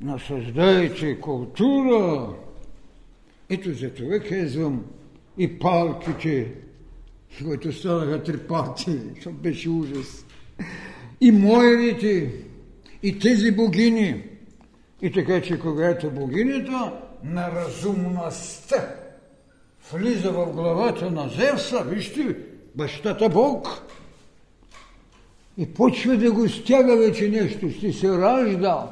[0.00, 2.28] Но създайте култура.
[3.48, 4.84] Ето за това казвам
[5.38, 6.52] и палките,
[7.44, 8.98] които станаха три партии.
[9.22, 10.24] Това беше ужас
[11.20, 12.32] и моерите,
[13.02, 14.22] и тези богини.
[15.02, 16.92] И така, че когато богинята
[17.24, 18.94] на разумността
[19.92, 22.36] влиза в главата на Зевса, вижте,
[22.74, 23.68] бащата Бог,
[25.58, 28.90] и почва да го стяга вече нещо, ще се ражда.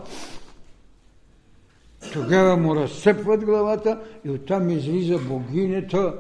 [2.13, 6.15] Тогава му разцепват главата и оттам излиза богинята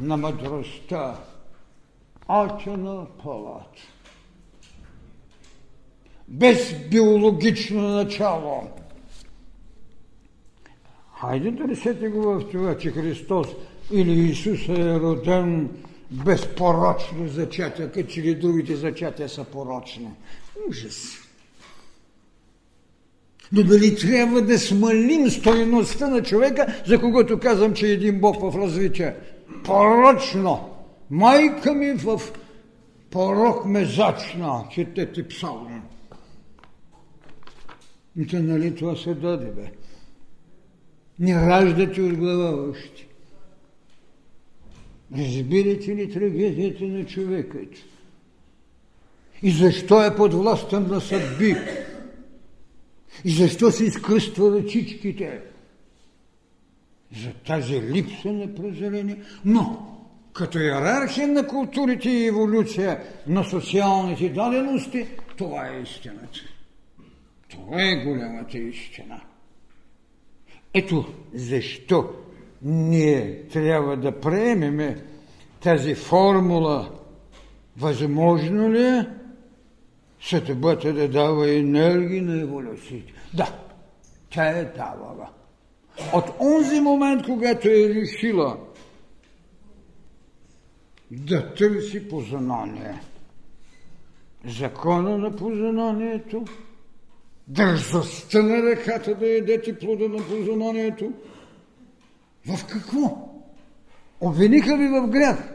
[0.00, 1.20] на мъдростта.
[2.28, 3.82] Атена палата
[6.28, 8.62] без биологично начало.
[11.20, 13.46] Хайде да търсете го в това, че Христос
[13.92, 15.70] или Исус е роден
[16.10, 20.08] безпорочно зачатие, като че ли другите зачатия са порочни.
[20.68, 21.18] Ужас!
[23.52, 28.58] Но дали трябва да смалим стоеността на човека, за когото казвам, че един Бог в
[28.58, 29.14] развитие?
[29.64, 30.70] Порочно!
[31.10, 32.20] Майка ми в
[33.10, 35.82] порок ме зачна, четете псалм.
[38.16, 39.72] И то, нали, това се даде, бе.
[41.18, 43.06] Не раждате от глава още.
[45.18, 47.70] Разбирате ли трагедията на човекът?
[49.42, 51.56] И защо е под властта на съдби?
[53.24, 55.40] И защо се изкръства ръчичките?
[57.22, 59.16] За тази липса на прозрение.
[59.44, 59.94] Но,
[60.32, 65.06] като иерархия на културите и еволюция на социалните дадености,
[65.36, 66.40] това е истината.
[67.48, 69.20] Това е голямата истина.
[70.74, 72.10] Ето защо
[72.62, 75.04] ние трябва да приемеме
[75.60, 76.90] тази формула.
[77.76, 79.06] Възможно ли е
[80.20, 83.12] съдбата да дава енергия на еволюцията?
[83.34, 83.58] Да,
[84.30, 85.28] тя е давала.
[86.12, 88.58] От онзи момент, когато е решила
[91.10, 93.00] да търси познание,
[94.44, 96.44] закона на познанието–
[97.48, 101.12] дързостта на ръката да ядете плода на познанието.
[102.46, 103.30] В какво?
[104.20, 105.54] Обвиниха ви в грях,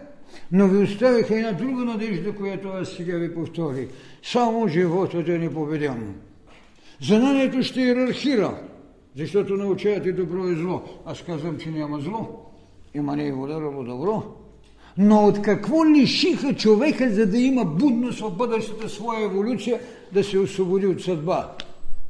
[0.52, 3.88] но ви оставиха една друга надежда, която аз сега ви повтори.
[4.24, 6.16] Само животът е непобеден.
[7.02, 8.62] Знанието ще иерархира,
[9.20, 10.82] защото научавате добро и зло.
[11.06, 12.28] Аз казвам, че няма зло.
[12.94, 14.24] Има не и ударово добро.
[14.98, 19.80] Но от какво лишиха човека, за да има будност в бъдещата своя еволюция,
[20.14, 21.56] да се освободи от съдба?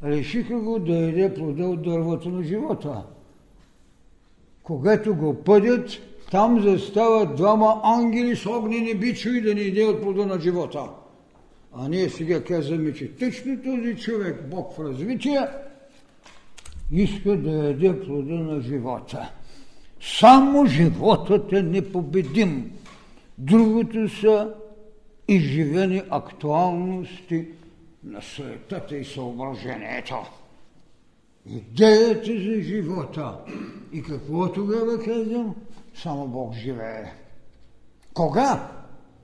[0.03, 3.03] решиха го да яде плода от дървото на живота.
[4.63, 5.89] Когато го пъдят,
[6.31, 10.83] там застават двама ангели с огнени бичови да не яде от плода на живота.
[11.73, 15.39] А ние сега казваме, че точно този човек, Бог в развитие,
[16.91, 19.31] иска да яде плода на живота.
[20.01, 22.71] Само животът е непобедим.
[23.37, 24.53] Другото са
[25.27, 27.47] изживени актуалности
[28.03, 30.15] на суетата и съображението.
[31.45, 33.37] Идеята за живота.
[33.91, 35.55] И какво тогава казвам?
[35.95, 37.05] Само Бог живее.
[38.13, 38.71] Кога?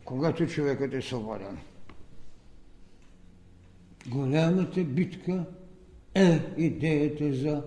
[0.05, 1.57] Когато човекът е свободен.
[4.07, 5.45] Голямата битка
[6.15, 7.63] е идеята за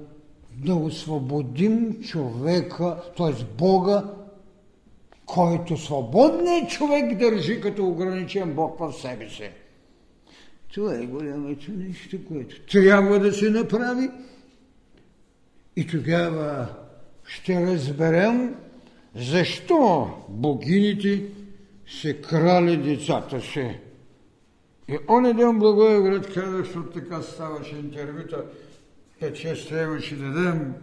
[0.65, 3.45] да освободим човека, т.е.
[3.59, 4.05] Бога,
[5.27, 9.51] който свободният човек държи като ограничен Бог в себе си.
[10.75, 14.11] Това е голямото нещо, което трябва да се направи.
[15.77, 16.67] И тогава
[17.25, 18.55] ще разберем
[19.17, 21.23] защо богините
[21.87, 23.71] се крали децата си.
[24.89, 28.45] И оня ден Благоевград казах, защото така ставаше интервюта,
[29.23, 30.75] 5-6 трябваше да дадем.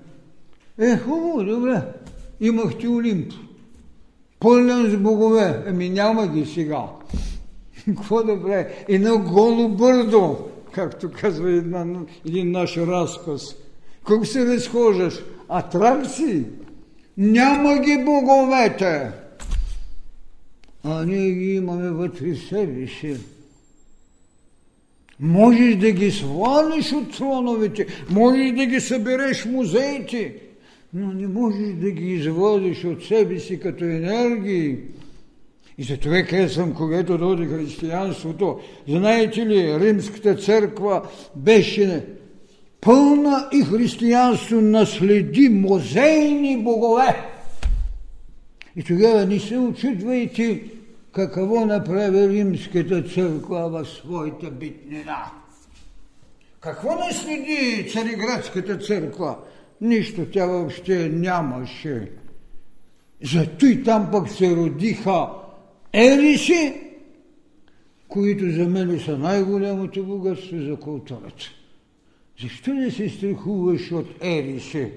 [0.80, 1.82] Е, хубаво, добре.
[2.42, 3.34] Имахте Олимп.
[4.40, 5.64] Пълен с богове.
[5.68, 6.84] Ами няма ги сега.
[7.86, 8.66] Какво да прави?
[8.88, 10.50] Едно голо бърдо.
[10.72, 11.86] както казва една,
[12.28, 13.56] един наш разказ.
[14.08, 15.24] Как се разхождаш?
[15.50, 16.46] Атракции?
[17.18, 19.12] Няма ги боговете!
[20.84, 23.18] А ние ги имаме вътре в себе си.
[25.20, 30.36] Можеш да ги свалиш от троновете, можеш да ги събереш в музеите,
[30.94, 34.78] но не можеш да ги изводиш от себе си като енергии.
[35.78, 41.02] И за това казвам, когато доди християнството, знаете ли, Римската църква
[41.36, 42.04] беше
[42.82, 47.16] пълна и християнство наследи музейни богове.
[48.76, 50.62] И тогава не се очудвайте
[51.16, 55.32] какво направи Римската църква в своята битнина.
[56.60, 59.38] Какво наследи Цариградската църква?
[59.82, 62.12] Нищо тя въобще нямаше.
[63.24, 65.30] Зато и там пък се родиха
[65.94, 66.82] ериси,
[68.08, 71.46] които за мен са най-голямото богатство за културата.
[72.42, 74.92] Защо не се страхуваш от ериси?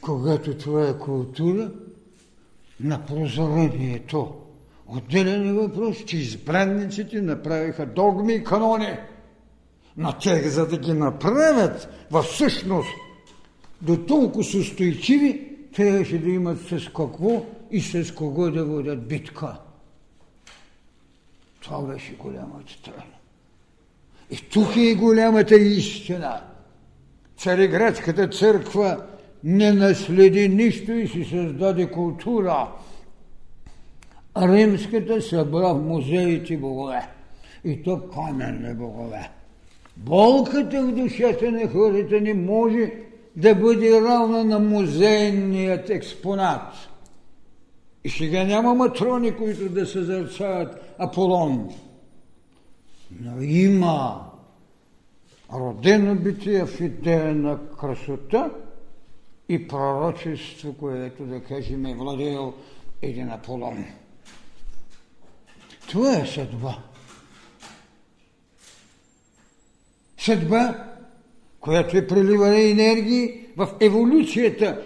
[0.00, 1.70] Когато това е култура
[2.80, 4.34] на прозорението.
[4.86, 8.98] Отделен е въпрос, че избранниците направиха догми и канони.
[9.96, 12.88] На тях, за да ги направят в същност
[13.82, 19.56] до толкова устойчиви, трябваше да имат с какво и с кого да водят битка.
[21.60, 23.02] Това беше голямата тайна.
[24.30, 26.40] И тук е голямата истина.
[27.36, 29.06] Цареградската църква
[29.44, 32.68] не наследи нищо и си създаде култура.
[34.36, 37.08] Римската събра в музеите богове.
[37.64, 39.30] И то каменни богове.
[39.96, 42.92] Болката в душата на хората не може
[43.36, 46.72] да бъде равна на музейният експонат.
[48.04, 51.70] И сега няма матрони, които да съзерцават Аполон.
[53.20, 54.24] Но има
[55.52, 58.50] родено битие в идея на красота
[59.48, 62.54] и пророчество, което, да кажем, е владеял
[63.02, 63.84] един Аполон.
[65.90, 66.78] Това е съдба.
[70.18, 70.84] Съдба,
[71.60, 74.82] която е преливане енергии в еволюцията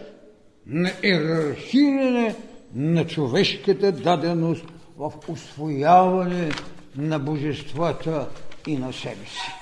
[0.66, 2.36] на иерархиране
[2.74, 4.64] на човешката даденост
[4.96, 6.50] в освояване
[6.96, 8.28] на божествата
[8.66, 9.61] и на себе си.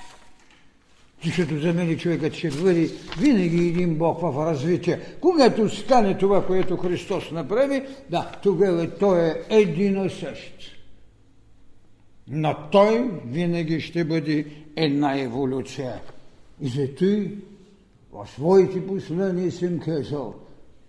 [1.25, 4.99] Защото за мен човекът ще бъде винаги един Бог в развитие.
[5.21, 10.53] Когато стане това, което Христос направи, да, тогава той е един и същ.
[12.27, 14.45] Но той винаги ще бъде
[14.75, 16.01] една еволюция.
[16.61, 17.05] И зато
[18.11, 20.35] в своите послания съм казал,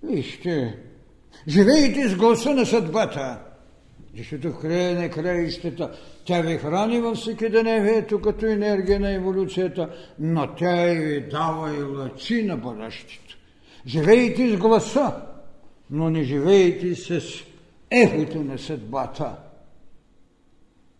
[0.03, 0.79] вижте,
[1.49, 3.39] живеете с гласа на съдбата,
[4.17, 5.93] защото в края на краищата
[6.25, 12.43] тя ви храни във всекидневието като енергия на еволюцията, но тя ви дава и лъчи
[12.43, 13.37] на бъдещето.
[13.87, 15.15] Живейте с гласа,
[15.91, 17.21] но не живейте с
[17.91, 19.37] ехото на съдбата.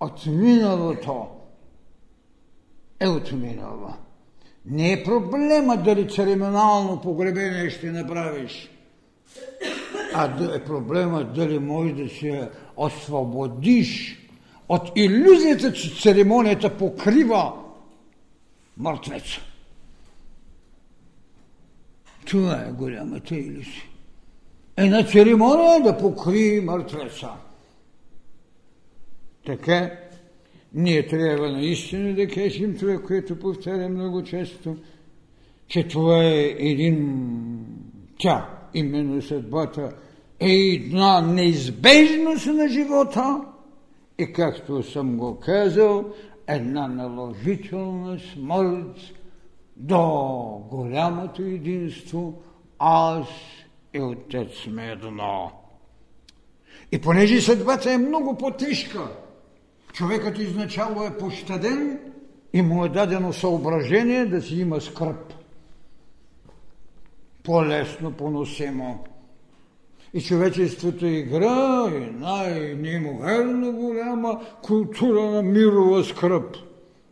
[0.01, 1.29] От миналото
[3.01, 3.89] е отминало.
[4.67, 8.71] Не е проблема дали церемонално погребение ще направиш,
[10.15, 14.19] а е проблема дали можеш да се освободиш
[14.69, 17.53] от иллюзията, че церемонията покрива
[18.77, 19.41] мъртвеца.
[22.27, 23.83] Това е голямата иллюзия.
[24.77, 27.31] Една церемония да покри мъртвеца.
[29.47, 29.91] Така,
[30.75, 34.77] ние трябва наистина да кажем това, което повтаря много често,
[35.69, 37.27] че това е един
[38.19, 39.93] тя, именно съдбата,
[40.41, 43.41] е една неизбежност на живота
[44.19, 46.05] и както съм го казал,
[46.49, 48.97] една наложителна смърт
[49.77, 50.03] до
[50.71, 52.43] голямото единство
[52.79, 53.27] аз
[53.95, 55.53] и Отец сме едно.
[56.93, 59.01] И понеже съдбата е много по-тежка,
[59.93, 61.99] човекът изначало е пощаден
[62.53, 65.35] и му е дадено съображение да си има скръп.
[67.43, 69.05] По-лесно поносимо.
[70.15, 76.57] И човечеството игра и най-неимоверно голяма култура на мирова скръп.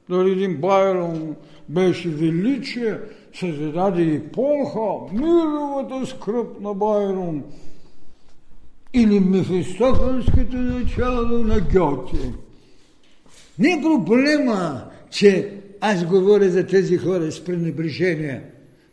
[0.09, 1.37] Дали един Байрон
[1.69, 2.99] беше величие,
[3.35, 7.43] създаде епоха, мировата скръп на Байрон.
[8.95, 12.33] Или мефистофелското начало на Гьоте.
[13.59, 18.43] Не е проблема, че аз говоря за тези хора с пренебрежение.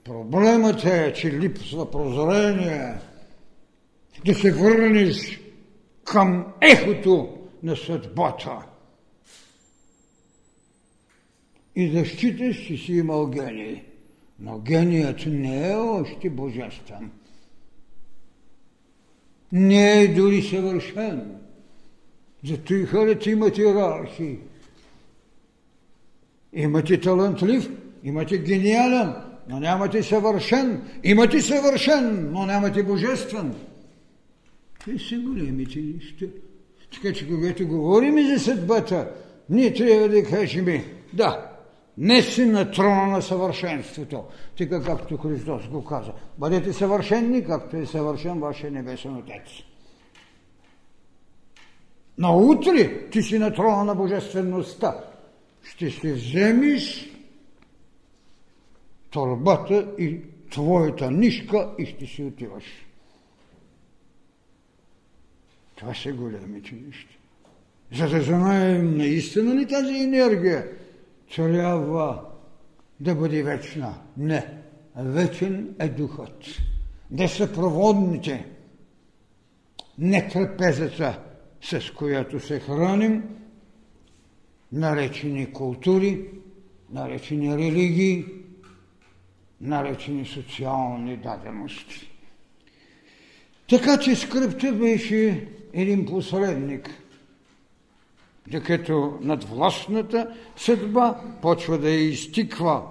[0.04, 2.94] Проблемът е, че липсва прозрение,
[4.26, 5.40] да се върнеш
[6.04, 8.66] към ехото на съдбата.
[11.78, 13.84] и да считаш, че си имал гений.
[14.40, 17.12] Но геният не е още божествен.
[19.52, 21.36] Не е дори съвършен.
[22.44, 24.38] Зато и хората имат иерархии.
[26.54, 27.70] Имате талантлив,
[28.04, 29.14] имате гениален,
[29.50, 30.82] но нямате съвършен.
[31.04, 33.56] Имате съвършен, но нямате божествен.
[34.88, 36.26] Това са големите неща.
[36.94, 39.12] Така че, когато говорим за съдбата,
[39.50, 40.84] ние трябва да кажем,
[41.14, 41.52] да,
[41.98, 44.24] не си на трона на съвършенството,
[44.58, 46.14] така както Христос го каза.
[46.38, 49.50] Бъдете съвършенни, както е съвършен вашия небесен Отец.
[52.18, 55.04] Но утре ти си на трона на божествеността.
[55.64, 57.12] Ще си вземеш
[59.12, 60.22] торбата и
[60.52, 62.87] твоята нишка и ще си отиваш.
[65.78, 67.14] Това са големите неща.
[67.92, 70.68] За да знаем наистина ли тази енергия
[71.36, 72.26] трябва
[73.00, 73.94] да бъде вечна?
[74.18, 74.58] Не.
[74.96, 76.46] Вечен е духът.
[77.12, 78.46] Да са проводните,
[79.98, 81.20] не трапезата,
[81.62, 83.24] с която се храним,
[84.72, 86.26] наречени култури,
[86.90, 88.26] наречени религии,
[89.62, 92.12] наречени социални дадености.
[93.70, 95.48] Така че скръпта беше
[95.78, 96.90] един посредник,
[98.48, 102.84] докато над властната съдба почва да я изтиква.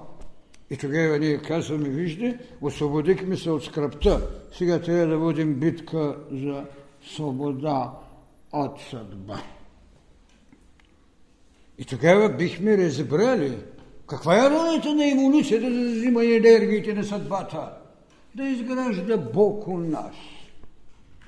[0.70, 6.64] И тогава ние казваме, вижте, освободихме се от скръпта, сега трябва да водим битка за
[7.14, 7.93] свобода
[8.53, 9.43] от съдба.
[11.78, 13.57] И тогава бихме разбрали
[14.07, 17.72] каква е ролята на еволюцията да взима енергиите на съдбата,
[18.34, 20.14] да изгражда Бог у нас.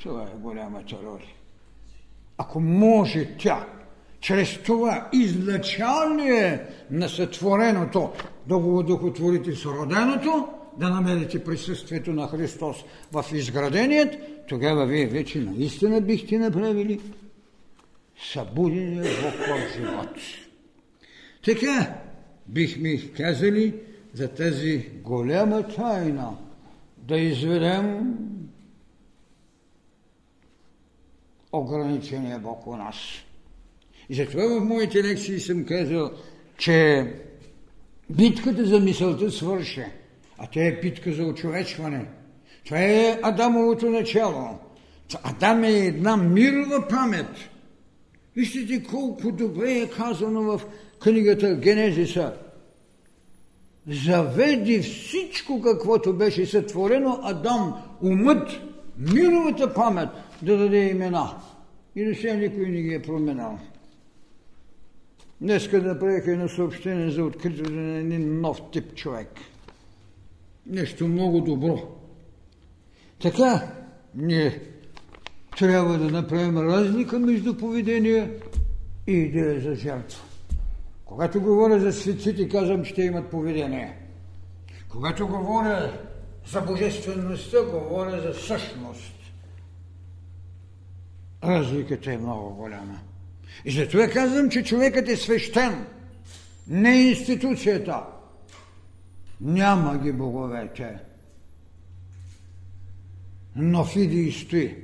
[0.03, 1.38] Това е голямата роля.
[2.39, 3.67] Ако може тя,
[4.21, 6.61] чрез това излъчание
[6.91, 8.11] на сътвореното,
[8.47, 12.77] да го удохотворите с роденото, да намерите присъствието на Христос
[13.13, 14.17] в изграденият,
[14.49, 17.01] тогава вие вече наистина бихте направили
[18.33, 20.09] събудения Бог в живот.
[21.45, 21.95] Така
[22.49, 23.75] бихме казали
[24.15, 26.37] за тази голяма тайна
[26.99, 28.15] да изведем
[31.53, 32.97] ограничения Бог у нас.
[34.09, 36.11] И затова в моите лекции съм казал,
[36.59, 37.07] че
[38.11, 39.85] битката за мисълта свърши,
[40.39, 42.07] а тя е битка за очовечване.
[42.65, 44.59] Това е Адамовото начало.
[45.23, 47.31] Адам е една мирова памет.
[48.37, 50.61] Вижте колко добре е казано в
[51.01, 52.33] книгата Генезиса.
[53.87, 58.61] Заведи всичко, каквото беше сътворено Адам, умът,
[58.99, 60.09] мировата памет,
[60.43, 61.31] да даде имена.
[61.97, 63.59] И до сега никой не ги е променял.
[65.41, 69.29] Днеска направиха едно съобщение за откритието на един нов тип човек.
[70.67, 71.79] Нещо много добро.
[73.23, 73.73] Така,
[74.15, 74.61] ние
[75.59, 78.31] трябва да направим разлика между поведение
[79.07, 80.23] и идея за жертва.
[81.05, 83.97] Когато говоря за светците, казвам, те имат поведение.
[84.89, 86.01] Когато говоря
[86.47, 89.18] за божествеността, говоря за същност.
[91.45, 93.01] Разликата е много голяма.
[93.65, 95.87] И затова казвам, че човекът е свещен,
[96.69, 98.05] не институцията.
[99.41, 100.99] Няма ги боговете.
[103.57, 104.77] Но Фидий стои.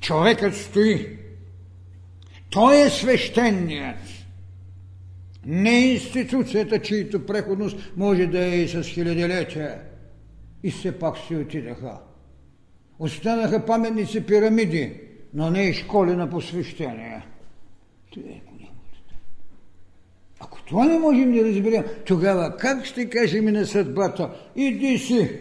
[0.00, 1.18] Човекът стои.
[2.50, 3.98] Той е свещеният.
[5.46, 9.80] Не институцията, чието преходност може да е и с хилядилетия.
[10.62, 11.98] И все пак си отидаха.
[12.98, 15.00] Останаха паметници пирамиди,
[15.34, 17.22] но не и школи на посвещение.
[18.16, 18.42] Е
[20.40, 24.30] Ако това не можем да разберем, тогава как ще кажем на съдбата?
[24.56, 25.40] Иди си!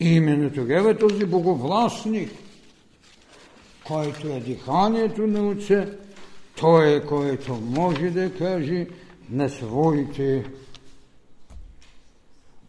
[0.00, 2.30] И именно тогава този боговластник,
[3.86, 5.86] който е диханието на Отца,
[6.56, 8.86] той е, който може да каже
[9.30, 10.44] на своите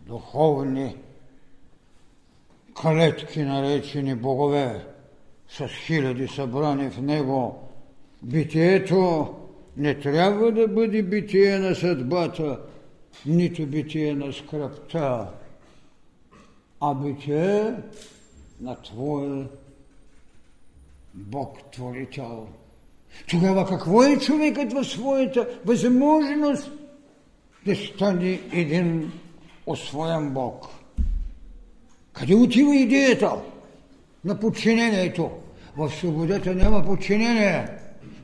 [0.08, 0.96] духовни
[2.82, 4.86] клетки, наречени богове,
[5.50, 7.70] с хиляди събрани в него.
[8.24, 9.34] Битието
[9.78, 12.60] не трябва да бъде битие на съдбата,
[13.26, 15.28] нито битие на скръпта,
[16.82, 17.74] а битие
[18.62, 19.48] на Твоя
[21.14, 22.48] Бог Творител.
[23.30, 26.72] Тогава какво е човекът в своята възможност
[27.66, 29.12] да стане един
[29.66, 30.68] освоен Бог?
[32.20, 33.32] Къде отива идеята
[34.26, 35.32] на подчинението?
[35.78, 37.68] В свободата няма подчинение.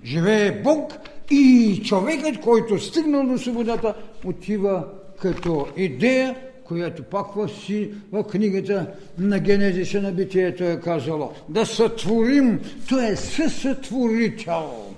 [0.03, 0.93] живее Бог
[1.31, 4.87] и човекът, който стигнал до свободата, отива
[5.21, 11.65] като идея, която пак в, си, в книгата на Генезиса на битието е казало да
[11.65, 14.95] сътворим, то е съсътворител.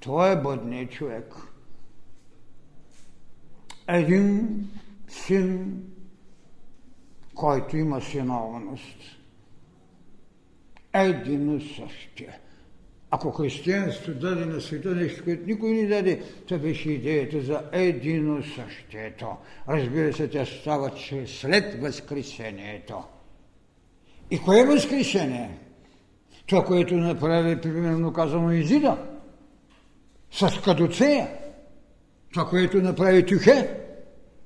[0.00, 1.34] Това е бъдният човек.
[3.88, 4.48] Един
[5.08, 5.82] син,
[7.36, 8.96] който има синовност.
[10.94, 12.38] Един същия.
[13.10, 18.42] Ако християнство даде на света нещо, което никой не даде, това беше идеята за едино
[18.42, 19.26] същието.
[19.68, 23.04] Разбира се, тя става че след Възкресението.
[24.30, 25.58] И кое е Възкресение?
[26.46, 28.98] Това, което направи, примерно казано, Изида
[30.30, 31.28] с Кадуцея.
[32.32, 33.85] Това, което направи Тюхе.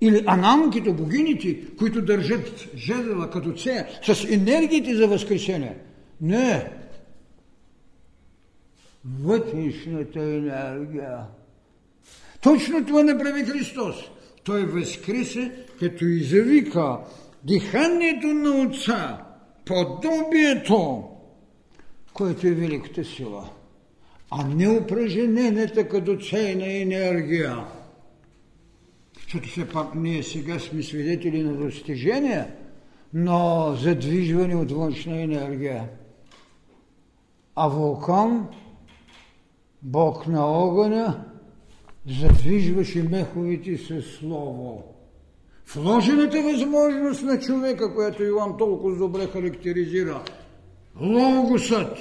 [0.01, 5.77] Или анамките, богините, които държат жезела Кадуцея с енергиите за Възкресение.
[6.21, 6.71] Не,
[9.05, 11.19] вътрешната енергия.
[12.43, 13.97] Точно това направи Христос.
[14.45, 16.99] Той възкресе, като извика
[17.45, 19.25] диханието на Отца,
[19.65, 21.05] подобието,
[22.13, 23.51] което е великата сила,
[24.31, 27.57] а не упражненията като цейна енергия.
[29.31, 32.47] Защото все пак ние сега сме свидетели на достижения,
[33.15, 35.89] но задвижване от външна енергия.
[37.57, 38.49] А вулкан
[39.83, 41.25] Бог на огъня
[42.21, 44.85] задвижваше меховите със слово.
[45.75, 50.23] Вложената възможност на човека, която Иван толкова добре характеризира,
[51.01, 51.97] логосът,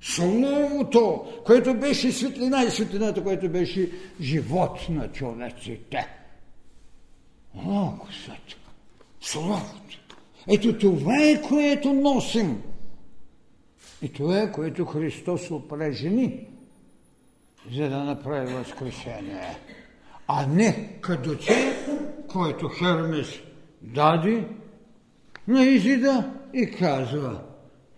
[0.00, 3.90] Словото, което беше светлина и светлината, което беше
[4.20, 6.17] живот на човеците.
[7.66, 8.56] Логосът,
[9.20, 9.98] Словото.
[10.48, 12.62] Ето това е, което носим.
[14.02, 16.46] И това е, което Христос упражни
[17.72, 19.56] за да направи възкресение.
[20.26, 21.76] А не като че,
[22.28, 23.28] който Хермес
[23.82, 24.48] даде
[25.48, 27.40] на Изида и казва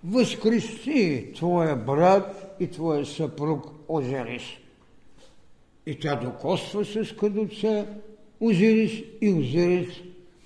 [0.04, 4.42] възкрести твоя брат и твоя съпруг Озерис.
[5.86, 7.86] И тя докосва с кадуце
[8.40, 9.88] Озирис и Озирис,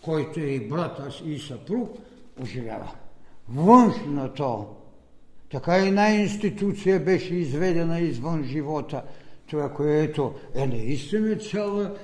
[0.02, 1.96] който е и брат и съпруг,
[2.42, 2.90] оживява.
[3.48, 4.66] Външното
[5.50, 9.02] така и една институция беше изведена извън живота.
[9.46, 11.96] Това, което е наистина цяла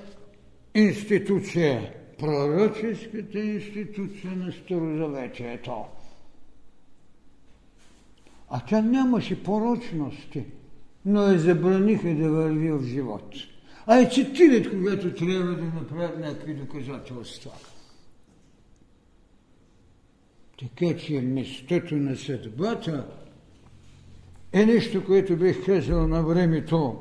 [0.74, 5.84] институция, пророческата институция на Старозаветието.
[8.50, 10.44] А тя нямаше порочности,
[11.04, 13.34] но я забраниха да върви в живот.
[13.92, 17.50] А е цитират, когато трябва да направят някакви доказателства.
[20.58, 23.06] Така че местото на съдбата–
[24.52, 26.98] е нещо, което бих казал на времето.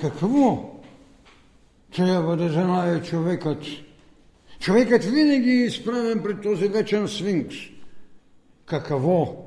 [0.00, 0.70] Какво
[1.96, 3.62] трябва да знае човекът?
[4.58, 7.56] Човекът винаги е изправен пред този вечен свинкс.
[8.66, 9.44] Какво?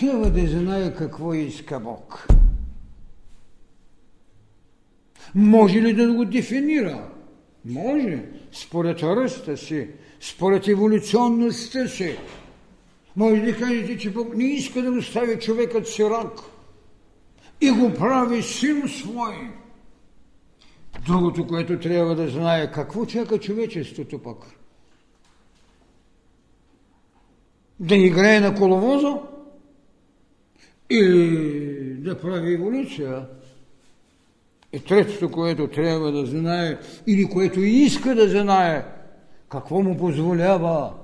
[0.00, 2.26] Трябва да знае какво иска Бог.
[5.36, 7.08] Може ли да го дефинира?
[7.64, 9.88] Може, според ръста си,
[10.20, 12.18] според еволюционността си,
[13.16, 16.40] може да кажете, че Бог не иска да остави човекът сирак
[17.60, 19.50] и го прави син свой.
[21.06, 24.38] Другото, което трябва да знае, какво чака човечеството пък?
[27.80, 29.18] Да играе на коловоза
[30.90, 33.26] или да прави еволюция?
[34.76, 38.86] И третото, което трябва да знае, или което иска да знае,
[39.48, 40.94] какво му позволява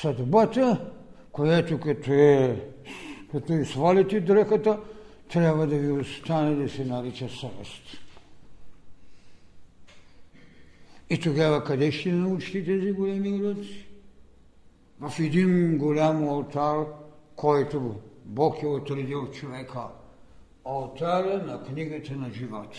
[0.00, 0.90] съдбата,
[1.32, 2.62] което като е,
[3.32, 4.78] като и свалите дрехата,
[5.32, 7.82] трябва да ви остане да се нарича съвест.
[11.10, 13.86] И тогава къде ще научите тези големи уроци?
[15.00, 16.86] В един голям алтар,
[17.36, 19.80] който Бог е отредил човека.
[20.64, 22.78] Алтаря на книгата на живота.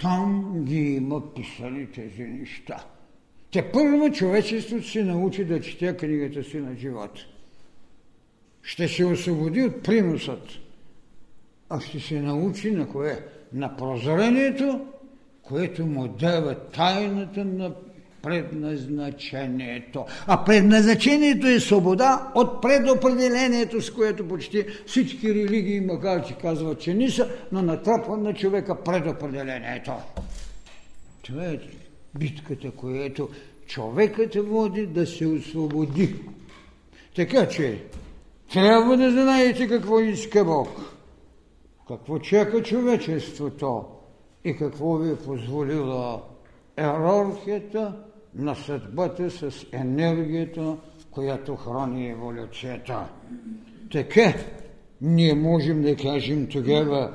[0.00, 2.84] Там ги има писали тези неща.
[3.52, 7.20] Те първо човечеството се научи да чете книгата си на живота.
[8.62, 10.48] Ще се освободи от приносът,
[11.68, 13.26] а ще се научи на кое?
[13.52, 14.86] На прозрението,
[15.42, 17.74] което му дава тайната на
[18.22, 20.04] предназначението.
[20.26, 26.94] А предназначението е свобода от предопределението, с което почти всички религии, макар че казват, че
[26.94, 29.92] не са, но натрапва на човека предопределението.
[31.22, 31.58] Това е
[32.18, 33.28] битката, която
[33.66, 36.14] човекът води да се освободи.
[37.16, 37.78] Така че
[38.52, 40.68] Трябва да знаете какво иска Бог,
[41.88, 43.84] какво чака човечеството
[44.44, 46.22] и какво ви е позволила
[46.76, 47.96] ерорхията
[48.34, 50.76] на съдбата с енергията,
[51.10, 53.08] която храни еволюцията.
[53.92, 54.34] Така,
[55.00, 57.14] ние можем да кажем тогава,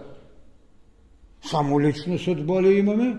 [1.41, 3.17] само лична съдба ли имаме,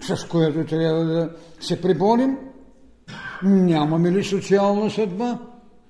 [0.00, 2.38] с която трябва да се приборим?
[3.42, 5.38] Нямаме ли социална съдба?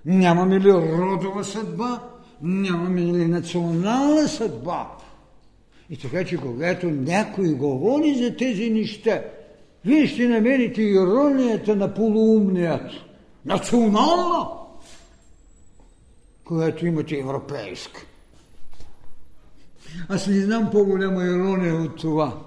[0.05, 2.03] Нямаме ли родова съдба?
[2.43, 4.91] Нямаме ли национална съдба?
[5.91, 9.23] И така, че когато някой говори за тези неща,
[9.85, 12.91] вие ще намерите иронията на полуумният.
[13.45, 14.49] Национална!
[16.45, 18.07] Когато имате европейска.
[20.09, 22.39] Аз не знам по-голяма ирония от това.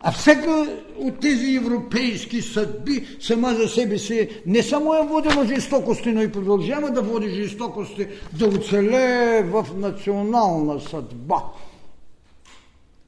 [0.00, 6.12] А всяка от тези европейски съдби сама за себе си не само е водила жестокости,
[6.12, 11.42] но и продължава да води жестокости, да оцелее в национална съдба.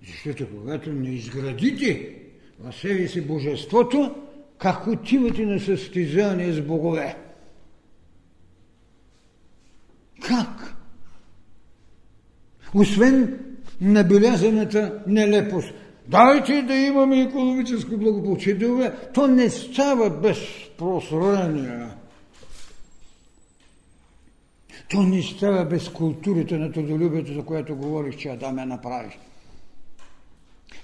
[0.07, 2.15] Защото когато не изградите
[2.61, 4.15] в себе си божеството,
[4.59, 7.17] как отивате на състезание с богове?
[10.23, 10.75] Как?
[12.75, 13.39] Освен
[13.81, 15.73] набелязаната нелепост.
[16.09, 18.55] Дайте да имаме економическо благополучие.
[18.55, 20.39] Добре, то не става без
[20.79, 21.89] просрение.
[24.91, 29.19] То не става без културата на трудолюбието, за което говорих, че Адам я направи.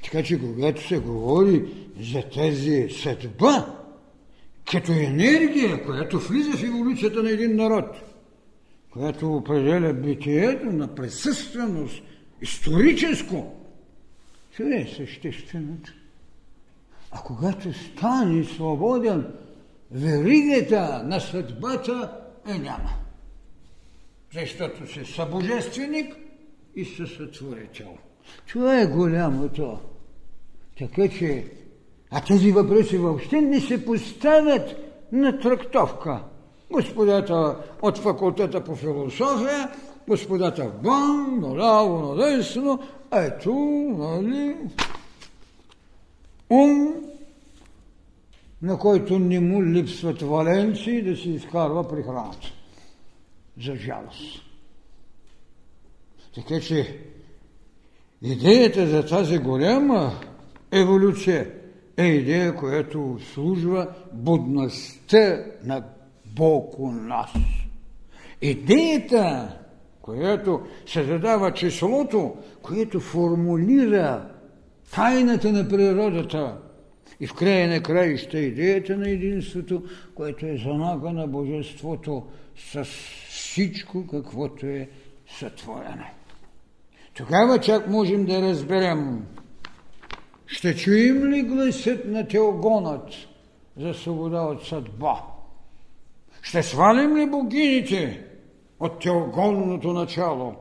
[0.04, 1.64] Така че, когато се говори
[2.00, 3.66] за тези съдба,
[4.70, 7.96] като енергия, която влиза в еволюцията на един народ,
[8.90, 12.02] която определя битието на присъственост,
[12.42, 13.54] историческо,
[14.56, 15.92] това е същественото.
[17.10, 19.26] А когато стане свободен,
[19.90, 22.12] веригата на съдбата
[22.48, 22.90] е няма.
[24.34, 26.16] Защото си събожественик
[26.76, 27.96] и съсътворител.
[28.48, 29.78] Това е голямото.
[30.78, 31.44] Така че,
[32.10, 34.76] а тези въпроси въобще не се поставят
[35.12, 36.22] на трактовка.
[36.70, 39.70] Господата от факултета по философия,
[40.08, 43.54] господата в бан, наляво, надесно, ето,
[43.98, 44.56] нали,
[46.50, 46.94] ум,
[48.62, 52.48] на който не му липсват валенции да си изкарва при храната.
[53.64, 54.42] За жалост.
[56.34, 56.98] Така че
[58.22, 60.20] идеята за тази голяма
[60.74, 61.50] еволюция
[61.96, 65.84] е идея, която служва будността на
[66.26, 67.30] Бог у нас.
[68.42, 69.58] Идеята,
[70.02, 74.28] която се задава числото, което формулира
[74.94, 76.56] тайната на природата
[77.20, 79.82] и в края на краища идеята на единството,
[80.14, 82.26] което е знака на Божеството
[82.72, 82.84] с
[83.28, 84.88] всичко, каквото е
[85.38, 86.04] сътворено.
[87.14, 89.24] Тогава чак можем да разберем
[90.46, 93.08] ще чуем ли гласът на Теогонът
[93.76, 95.22] за свобода от съдба?
[96.42, 98.26] Ще свалим ли богините
[98.80, 100.54] от теогонното начало?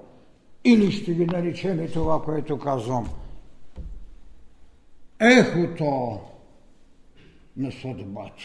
[0.66, 3.10] Или ще ги наречем това, което казвам?
[5.20, 6.20] Ехото
[7.58, 8.44] на съдбата.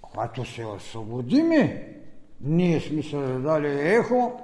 [0.00, 1.92] Когато се освободиме,
[2.40, 4.40] ние сме създали ехо,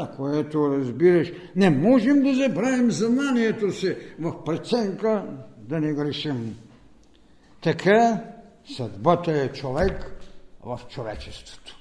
[0.00, 5.26] за което разбираш, не можем да забравим знанието си в преценка
[5.58, 6.56] да не грешим.
[7.60, 8.24] Така
[8.76, 10.12] съдбата е човек
[10.64, 11.76] в човечеството.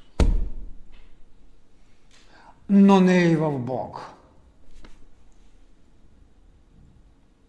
[2.70, 4.01] Но не и в Бог.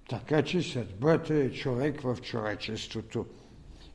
[0.09, 3.27] Така че съдбата е човек в човечеството.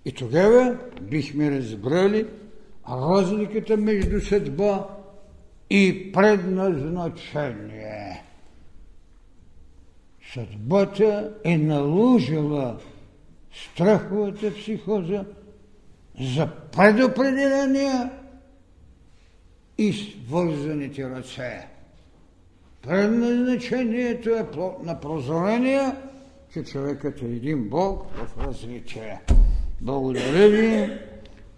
[0.06, 2.28] И тогава бихме разбрали
[2.90, 4.97] разликата между съдба
[5.70, 8.24] и предназначение.
[10.34, 12.78] Съдбата е наложила
[13.52, 15.26] страховата психоза
[16.20, 18.12] за предопределения
[19.78, 21.68] и свързаните ръце.
[22.82, 24.46] Предназначението е
[24.84, 25.92] на прозорение,
[26.54, 29.22] че човекът е един Бог в развитие.
[29.82, 31.07] Благодаря ви.